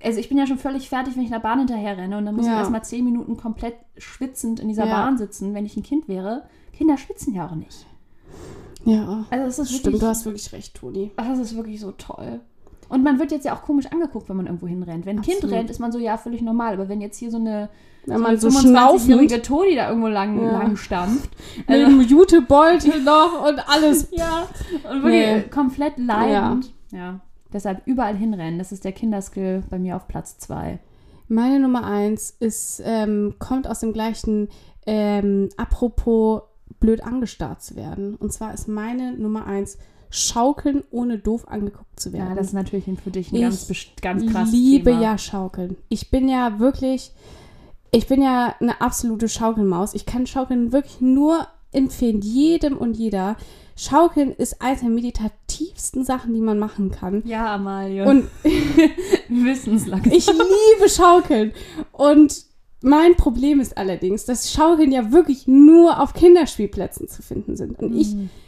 [0.03, 2.35] also ich bin ja schon völlig fertig, wenn ich einer Bahn hinterher renne und dann
[2.35, 2.57] muss ich Ja.
[2.59, 4.91] erstmal zehn Minuten komplett schwitzend in dieser Ja.
[5.03, 6.43] Bahn sitzen, wenn ich ein Kind wäre.
[6.73, 7.85] Kinder schwitzen ja auch nicht.
[8.85, 9.25] ja.
[9.31, 11.11] Also es ist Stimmt, wirklich, du hast wirklich recht, Toni.
[11.17, 12.41] Das ist wirklich so toll.
[12.89, 15.05] Und man wird jetzt ja auch komisch angeguckt, wenn man irgendwo hinrennt.
[15.05, 15.55] Wenn ein Kind Absolut.
[15.55, 16.73] rennt, ist man so, ja, völlig normal.
[16.73, 17.69] Aber wenn jetzt hier so eine,
[18.05, 20.51] Wenn man so eine schnaufend 25-jährige Toni da irgendwo lang, Ja.
[20.51, 21.29] lang stampft.
[21.57, 24.07] mit Also, dem Jutebeutel noch und alles.
[24.11, 24.47] ja,
[24.89, 25.41] und wirklich Nee.
[25.49, 26.71] komplett leidend.
[26.91, 27.19] Ja.
[27.51, 28.57] Deshalb überall hinrennen.
[28.59, 30.79] Das ist der Kinderskill bei mir auf Platz zwei.
[31.29, 34.47] Meine Nummer eins ist, ähm, kommt aus dem gleichen,
[34.85, 36.41] ähm, apropos
[36.79, 38.15] blöd angestarrt zu werden.
[38.15, 39.77] Und zwar ist meine Nummer eins
[40.09, 42.29] Schaukeln, ohne doof angeguckt zu werden.
[42.29, 43.67] Ja, das ist natürlich für dich ein Ich ganz,
[44.01, 45.01] ganz krasses liebe Thema.
[45.01, 45.75] ja Schaukeln.
[45.89, 47.11] Ich bin ja wirklich,
[47.91, 49.93] ich bin ja eine absolute Schaukelmaus.
[49.93, 53.35] Ich kann Schaukeln wirklich nur empfehlen, jedem und jeder.
[53.75, 57.21] Schaukeln ist eines der meditativsten Sachen, die man machen kann.
[57.25, 58.05] Ja, Amalie.
[58.07, 60.11] Und wir wissen es langsam.
[60.11, 61.53] ich liebe Schaukeln.
[61.91, 62.45] Und
[62.81, 67.77] mein Problem ist allerdings, dass Schaukeln ja wirklich nur auf Kinderspielplätzen zu finden sind.
[67.79, 68.29] Und ich, Mhm.
[68.33, 68.46] ich,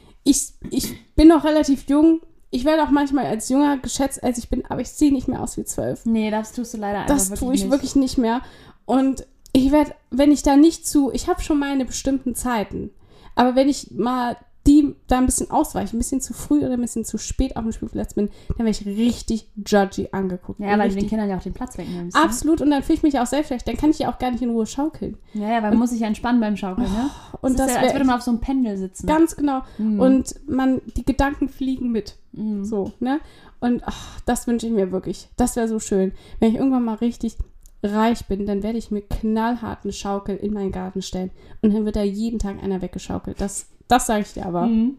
[0.69, 2.21] ich bin noch relativ jung.
[2.51, 5.41] Ich werde auch manchmal als jünger geschätzt, als ich bin, aber ich sehe nicht mehr
[5.41, 6.05] aus wie zwölf.
[6.05, 7.71] Nee, das tust du leider einfach Das tue ich nicht.
[7.71, 8.41] wirklich nicht mehr.
[8.85, 12.91] Und ich werde, wenn ich da nicht zu, ich habe schon meine bestimmten Zeiten,
[13.35, 14.35] aber wenn ich mal
[14.69, 17.63] die da ein bisschen ausweiche, ein bisschen zu früh oder ein bisschen zu spät auf
[17.63, 20.59] dem Spielplatz bin, dann werde ich richtig judgy angeguckt.
[20.59, 22.15] Ja, weil du den Kindern ja auch den Platz wegnimmst.
[22.15, 22.23] ne?
[22.23, 23.67] Absolut, und dann fühle ich mich auch sehr schlecht.
[23.67, 25.17] Dann kann ich ja auch gar nicht in Ruhe schaukeln.
[25.33, 27.09] Ja, ja, weil man muss sich ja entspannen beim Schaukeln, ne?
[27.41, 29.07] Und das das ist ja, als würde man auf so einem Pendel sitzen.
[29.07, 29.61] ganz genau.
[29.77, 29.99] Mhm.
[29.99, 32.17] Und man, die Gedanken fliegen mit.
[32.33, 32.63] Mhm.
[32.63, 33.19] So, ne?
[33.59, 35.29] Und ach, das wünsche ich mir wirklich.
[35.35, 36.13] Das wäre so schön.
[36.39, 37.37] Wenn ich irgendwann mal richtig
[37.83, 41.31] reich bin, dann werde ich mir knallhart eine Schaukel in meinen Garten stellen.
[41.61, 43.39] Und dann wird da jeden Tag einer weggeschaukelt.
[43.41, 44.65] Das, das sage ich dir aber.
[44.67, 44.95] Mhm.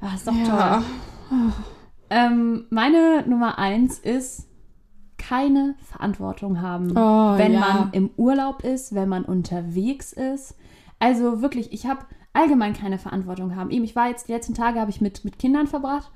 [0.00, 0.82] Ja, ist doch Ja.
[1.28, 1.52] toll.
[2.10, 4.46] Ähm, meine Nummer eins ist
[5.18, 7.60] keine Verantwortung haben, Oh, wenn ja.
[7.60, 10.54] man im Urlaub ist, wenn man unterwegs ist.
[11.00, 12.00] Also wirklich, ich habe
[12.32, 13.70] allgemein keine Verantwortung haben.
[13.70, 16.10] Eben, ich war jetzt die letzten Tage habe ich mit, mit Kindern verbracht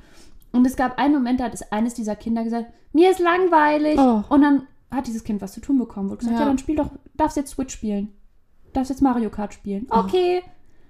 [0.53, 3.99] und es gab einen Moment, da hat es eines dieser Kinder gesagt, mir ist langweilig.
[3.99, 4.22] Oh.
[4.28, 6.09] Und dann hat dieses Kind was zu tun bekommen.
[6.09, 6.47] Wurde gesagt, ja, Ja.
[6.49, 8.12] dann spiel doch, darfst jetzt Switch spielen.
[8.72, 9.86] Darfst jetzt Mario Kart spielen.
[9.90, 9.99] Oh.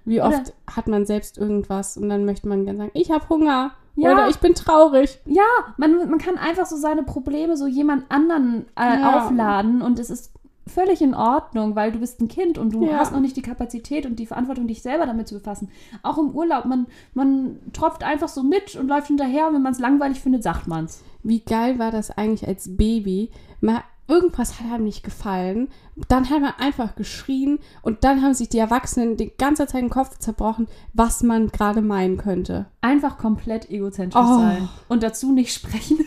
[0.05, 3.27] Wie Oder- oft hat man selbst irgendwas und dann möchte man gerne sagen, ich habe
[3.29, 4.11] Hunger Ja.
[4.13, 5.19] oder ich bin traurig.
[5.25, 5.43] Ja,
[5.77, 9.17] man, man kann einfach so seine Probleme so jemand anderen äh, Ja.
[9.25, 10.31] aufladen und es ist
[10.65, 12.97] völlig in Ordnung, weil du bist ein Kind und du Ja.
[12.97, 15.69] hast noch nicht die Kapazität und die Verantwortung, dich selber damit zu befassen.
[16.03, 19.73] Auch im Urlaub, man, man tropft einfach so mit und läuft hinterher und wenn man
[19.73, 21.03] es langweilig findet, sagt man es.
[21.21, 23.29] Wie geil war das eigentlich als Baby?
[23.61, 25.69] Man, irgendwas hat einem nicht gefallen.
[26.07, 29.89] Dann hat man einfach geschrien und dann haben sich die Erwachsenen die ganze Zeit den
[29.89, 32.65] Kopf zerbrochen, was man gerade meinen könnte.
[32.81, 34.39] Einfach komplett egozentrisch Oh.
[34.39, 35.99] sein und dazu nicht sprechen.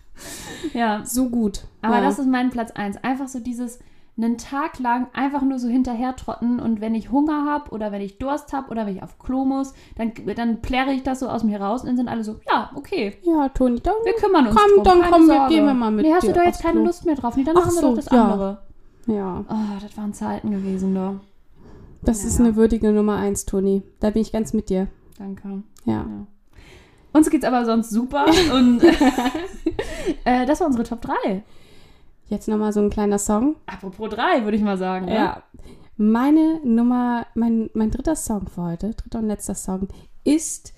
[0.74, 1.62] ja, So gut.
[1.82, 2.02] aber ja.
[2.02, 2.96] das ist mein Platz eins.
[3.02, 3.78] Einfach so dieses
[4.16, 8.00] einen Tag lang einfach nur so hinterher trotten und wenn ich Hunger habe oder wenn
[8.00, 11.28] ich Durst habe oder wenn ich auf Klo muss, dann, dann pläre ich das so
[11.28, 14.46] aus mir raus und dann sind alle so, ja, okay, Ja, Toni, dann wir kümmern
[14.46, 16.44] uns Komm, drum, dann keine komm, wir gehen wir mal mit Nee, hast du da
[16.44, 16.86] jetzt keine Klo.
[16.86, 17.36] Lust mehr drauf?
[17.36, 18.24] Nee, dann Ach machen wir so, doch das ja.
[18.24, 18.58] andere.
[19.06, 21.14] Ja, Oh, das waren Zeiten gewesen, doch.
[22.02, 22.28] das Ja.
[22.28, 23.82] ist eine würdige Nummer eins, Toni.
[24.00, 24.86] Da bin ich ganz mit dir.
[25.18, 25.62] Danke.
[25.84, 26.06] Ja.
[27.12, 28.80] Uns geht's aber sonst super und
[30.24, 31.14] äh, das war unsere Top 3.
[32.28, 33.56] Jetzt nochmal so ein kleiner Song.
[33.66, 35.06] Apropos 3, würde ich mal sagen.
[35.06, 35.14] ne?
[35.14, 35.42] Ja.
[35.96, 39.88] Meine Nummer, mein, mein dritter Song für heute, dritter und letzter Song,
[40.24, 40.72] ist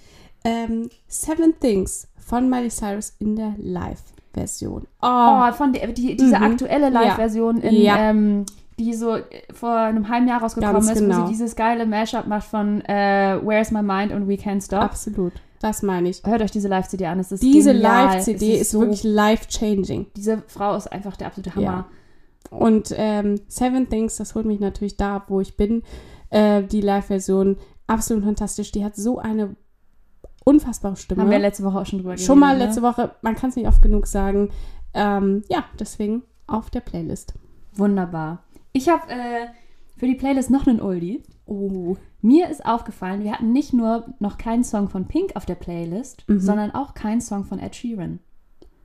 [0.45, 4.87] ähm, Seven Things von Miley Cyrus in der Live-Version.
[5.01, 6.43] Oh, von der, die, diese Mhm.
[6.43, 7.97] aktuelle Live-Version, in, Ja.
[8.11, 8.45] ähm,
[8.79, 9.23] die so äh,
[9.55, 11.25] vor einem halben Jahr rausgekommen Ganz ist, wo genau.
[11.27, 14.83] sie dieses geile Mashup macht von äh, Where's My Mind und We Can't Stop.
[14.83, 15.33] Absolut.
[15.61, 16.23] Das meine ich.
[16.25, 17.73] Hört euch diese Live-CD an, es ist Diese.
[17.73, 20.07] Live-CD Es ist, so, wirklich life-changing.
[20.17, 21.87] Diese Frau ist einfach der absolute Hammer.
[22.51, 22.57] Ja.
[22.57, 25.83] Und ähm, Seven Things, das holt mich natürlich da ab, wo ich bin.
[26.31, 28.73] Äh, die Live-Version, absolut fantastisch.
[28.73, 29.57] Die hat so eine
[30.45, 31.23] unfassbare Stimme.
[31.23, 32.89] Haben wir letzte Woche auch schon drüber Schon mal geredet, letzte ne?
[32.89, 34.51] Woche, man kann es nicht oft genug sagen.
[34.95, 37.35] Ähm, ja, deswegen auf der Playlist.
[37.75, 38.45] Wunderbar.
[38.73, 39.49] Ich habe äh,
[39.97, 41.23] für die Playlist noch einen Oldie.
[41.47, 41.97] Oh.
[42.27, 46.25] Mir ist aufgefallen, wir hatten nicht nur noch keinen Song von Pink auf der Playlist,
[46.29, 46.41] Mhm.
[46.41, 48.19] sondern auch keinen Song von Ed Sheeran.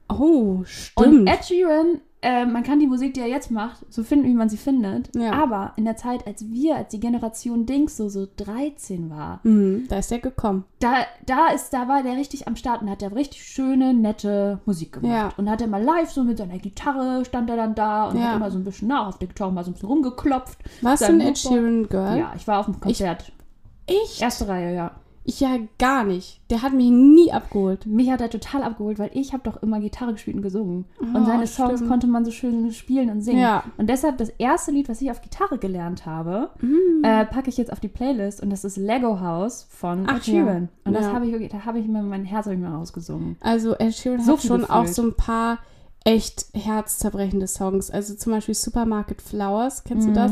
[0.09, 1.27] Oh, Und stimmt.
[1.29, 4.47] Ed Sheeran, äh, man kann die Musik, die er jetzt macht, so finden, wie man
[4.49, 5.09] sie findet.
[5.15, 5.31] Ja.
[5.41, 9.85] Aber in der Zeit, als wir, als die Generation Dings so, so 13 war, Mhm,
[9.89, 10.65] da ist er gekommen.
[10.79, 10.93] da,
[11.25, 14.93] da ist, da war der richtig am Start und hat der richtig schöne, nette Musik
[14.93, 15.11] gemacht.
[15.11, 15.29] Ja.
[15.37, 18.29] Und hat er mal live so mit seiner Gitarre, stand er dann da und Ja.
[18.29, 20.59] hat immer so ein bisschen nach auf der Gitarre mal so ein bisschen rumgeklopft.
[20.81, 22.17] Warst du ein Ed Sheeran Girl?
[22.19, 23.31] Ja, ich war auf dem Konzert.
[23.87, 24.21] Ich?
[24.21, 24.91] Erste Reihe, ja.
[25.23, 26.41] Ich ja gar nicht.
[26.49, 27.85] Der hat mich nie abgeholt.
[27.85, 30.85] Mich hat er total abgeholt, weil ich habe doch immer Gitarre gespielt und gesungen.
[30.99, 31.89] Oh, und seine Songs stimmt.
[31.91, 33.39] konnte man so schön spielen und singen.
[33.39, 33.63] Ja.
[33.77, 37.03] Und deshalb das erste Lied, was ich auf Gitarre gelernt habe, Mhm.
[37.03, 40.25] äh, packe ich jetzt auf die Playlist und das ist Lego House von Ach Ed
[40.25, 40.63] Sheeran.
[40.63, 40.69] ja.
[40.85, 41.13] Und das Ja.
[41.13, 43.37] habe ich da habe ich mir mein Herz ich mir rausgesungen.
[43.41, 44.95] Also Ed Sheeran So hat schon auch gefühlt.
[44.95, 45.59] so ein paar
[46.03, 47.91] echt herzzerbrechende Songs.
[47.91, 50.13] Also zum Beispiel Supermarket Flowers, kennst Mhm.
[50.13, 50.31] du das?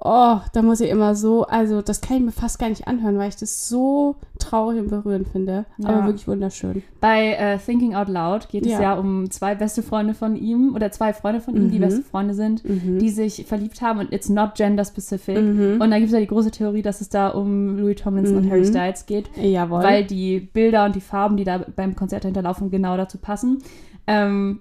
[0.00, 3.18] Oh, da muss ich immer so, also das kann ich mir fast gar nicht anhören,
[3.18, 5.64] weil ich das so traurig und berührend finde.
[5.78, 5.88] Ja.
[5.88, 6.84] Aber wirklich wunderschön.
[7.00, 8.80] Bei äh, Thinking Out Loud geht es Ja.
[8.80, 11.82] ja um zwei beste Freunde von ihm oder zwei Freunde von ihm, die Mhm.
[11.82, 13.00] beste Freunde sind, Mhm.
[13.00, 15.36] die sich verliebt haben und it's not gender specific.
[15.36, 15.80] Mhm.
[15.80, 18.44] Und da gibt es ja die große Theorie, dass es da um Louis Tomlinson und
[18.44, 18.50] Mhm.
[18.50, 19.28] Harry Styles geht.
[19.36, 19.82] Jawohl.
[19.82, 23.58] weil die Bilder und die Farben, die da beim Konzert hinterlaufen, genau dazu passen.
[24.06, 24.60] Ähm,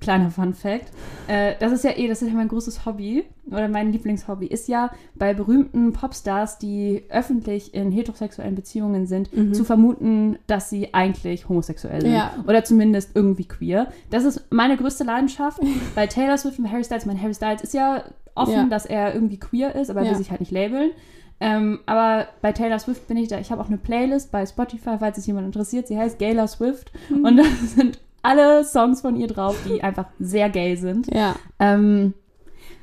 [0.00, 0.86] kleiner Fun Fact.
[1.26, 4.68] Äh, das ist ja eh, das ist ja mein großes Hobby oder mein Lieblingshobby, ist
[4.68, 9.54] ja bei berühmten Popstars, die öffentlich in heterosexuellen Beziehungen sind, Mhm.
[9.54, 12.12] zu vermuten, dass sie eigentlich homosexuell sind.
[12.12, 12.32] Ja.
[12.46, 13.88] Oder zumindest irgendwie queer.
[14.10, 15.60] Das ist meine größte Leidenschaft.
[15.94, 18.64] bei Taylor Swift und Harry Styles, mein Harry Styles ist ja offen, Ja.
[18.66, 20.10] dass er irgendwie queer ist, aber er Ja.
[20.12, 20.90] will sich halt nicht labeln.
[21.40, 23.38] Ähm, aber bei Taylor Swift bin ich da.
[23.38, 25.86] Ich habe auch eine Playlist bei Spotify, falls es jemand interessiert.
[25.86, 26.90] Sie heißt Gayla Swift.
[27.10, 27.24] Mhm.
[27.24, 27.44] Und da
[27.76, 31.06] sind alle Songs von ihr drauf, die einfach sehr gay sind.
[31.14, 31.34] ja.
[31.58, 32.14] Ähm,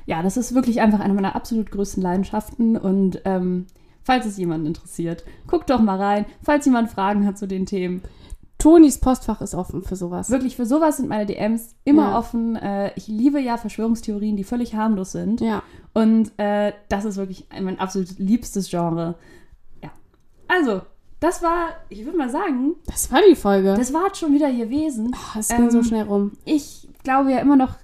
[0.08, 2.76] ja, das ist wirklich einfach eine meiner absolut größten Leidenschaften.
[2.76, 3.66] Und ähm,
[4.04, 6.26] falls es jemanden interessiert, guckt doch mal rein.
[6.44, 8.02] Falls jemand Fragen hat zu den Themen.
[8.58, 10.30] Tonis Postfach ist offen für sowas.
[10.30, 12.18] Wirklich, für sowas sind meine DMs immer Ja.
[12.18, 12.54] offen.
[12.56, 15.40] Äh, ich liebe ja Verschwörungstheorien, die völlig harmlos sind.
[15.40, 15.62] Ja.
[15.92, 19.16] Und äh, das ist wirklich mein absolut liebstes Genre.
[19.82, 19.90] Ja.
[20.48, 20.82] Also,
[21.26, 23.74] das war, ich würde mal sagen, Das war die Folge.
[23.76, 25.12] das war schon wieder gewesen.
[25.14, 26.32] Ah, es ging so ähm, schnell rum.
[26.44, 27.74] Ich glaube ja immer noch,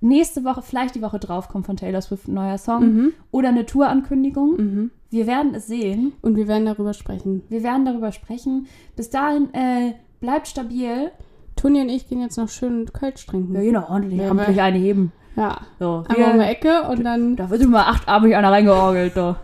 [0.00, 3.12] nächste Woche, vielleicht die Woche drauf, kommt von Taylor Swift ein neuer Song Mhm.
[3.30, 4.56] oder eine Tourankündigung.
[4.56, 4.90] Mhm.
[5.10, 6.12] Wir werden es sehen.
[6.22, 7.42] Und wir werden darüber sprechen.
[7.48, 8.66] Wir werden darüber sprechen.
[8.94, 11.10] Bis dahin, äh, bleibt stabil.
[11.56, 13.54] Toni und ich gehen jetzt noch schön Kölsch trinken.
[13.54, 14.20] Ja, genau, ordentlich.
[14.20, 15.12] Ja, aber- eine heben.
[15.34, 15.58] Ja.
[15.78, 19.36] So, Einmal um die Ecke und dann, da wird mal achtarmig einer reingeorgelt, da.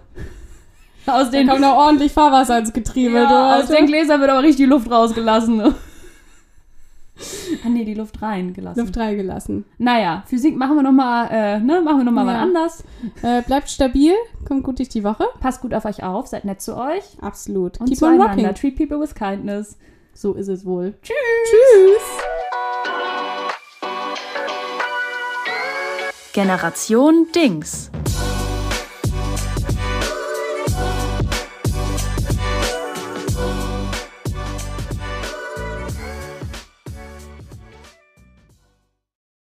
[1.07, 3.15] Aus den, kommt noch ordentlich Fahrwasser ins Getriebe.
[3.15, 5.57] ja, du, aus den Gläsern wird aber richtig die Luft rausgelassen.
[5.57, 5.75] Ne?
[7.65, 8.83] ah, nee, die Luft reingelassen.
[8.85, 9.65] Luft reingelassen.
[9.79, 12.33] Naja, Physik machen wir nochmal, äh, ne, machen wir nochmal Ja.
[12.33, 12.83] mal anders.
[13.23, 14.13] Äh, bleibt stabil,
[14.49, 15.27] kommt gut durch die Woche.
[15.41, 17.05] Passt gut auf euch auf, seid nett zu euch.
[17.21, 17.81] Absolut.
[17.81, 18.55] Und Keep on rocking.
[18.55, 19.79] Treat people with kindness.
[20.15, 20.95] So ist es wohl.
[21.03, 21.15] Tschüss.
[21.51, 22.25] Tschüss.
[26.33, 27.91] Generation Dings.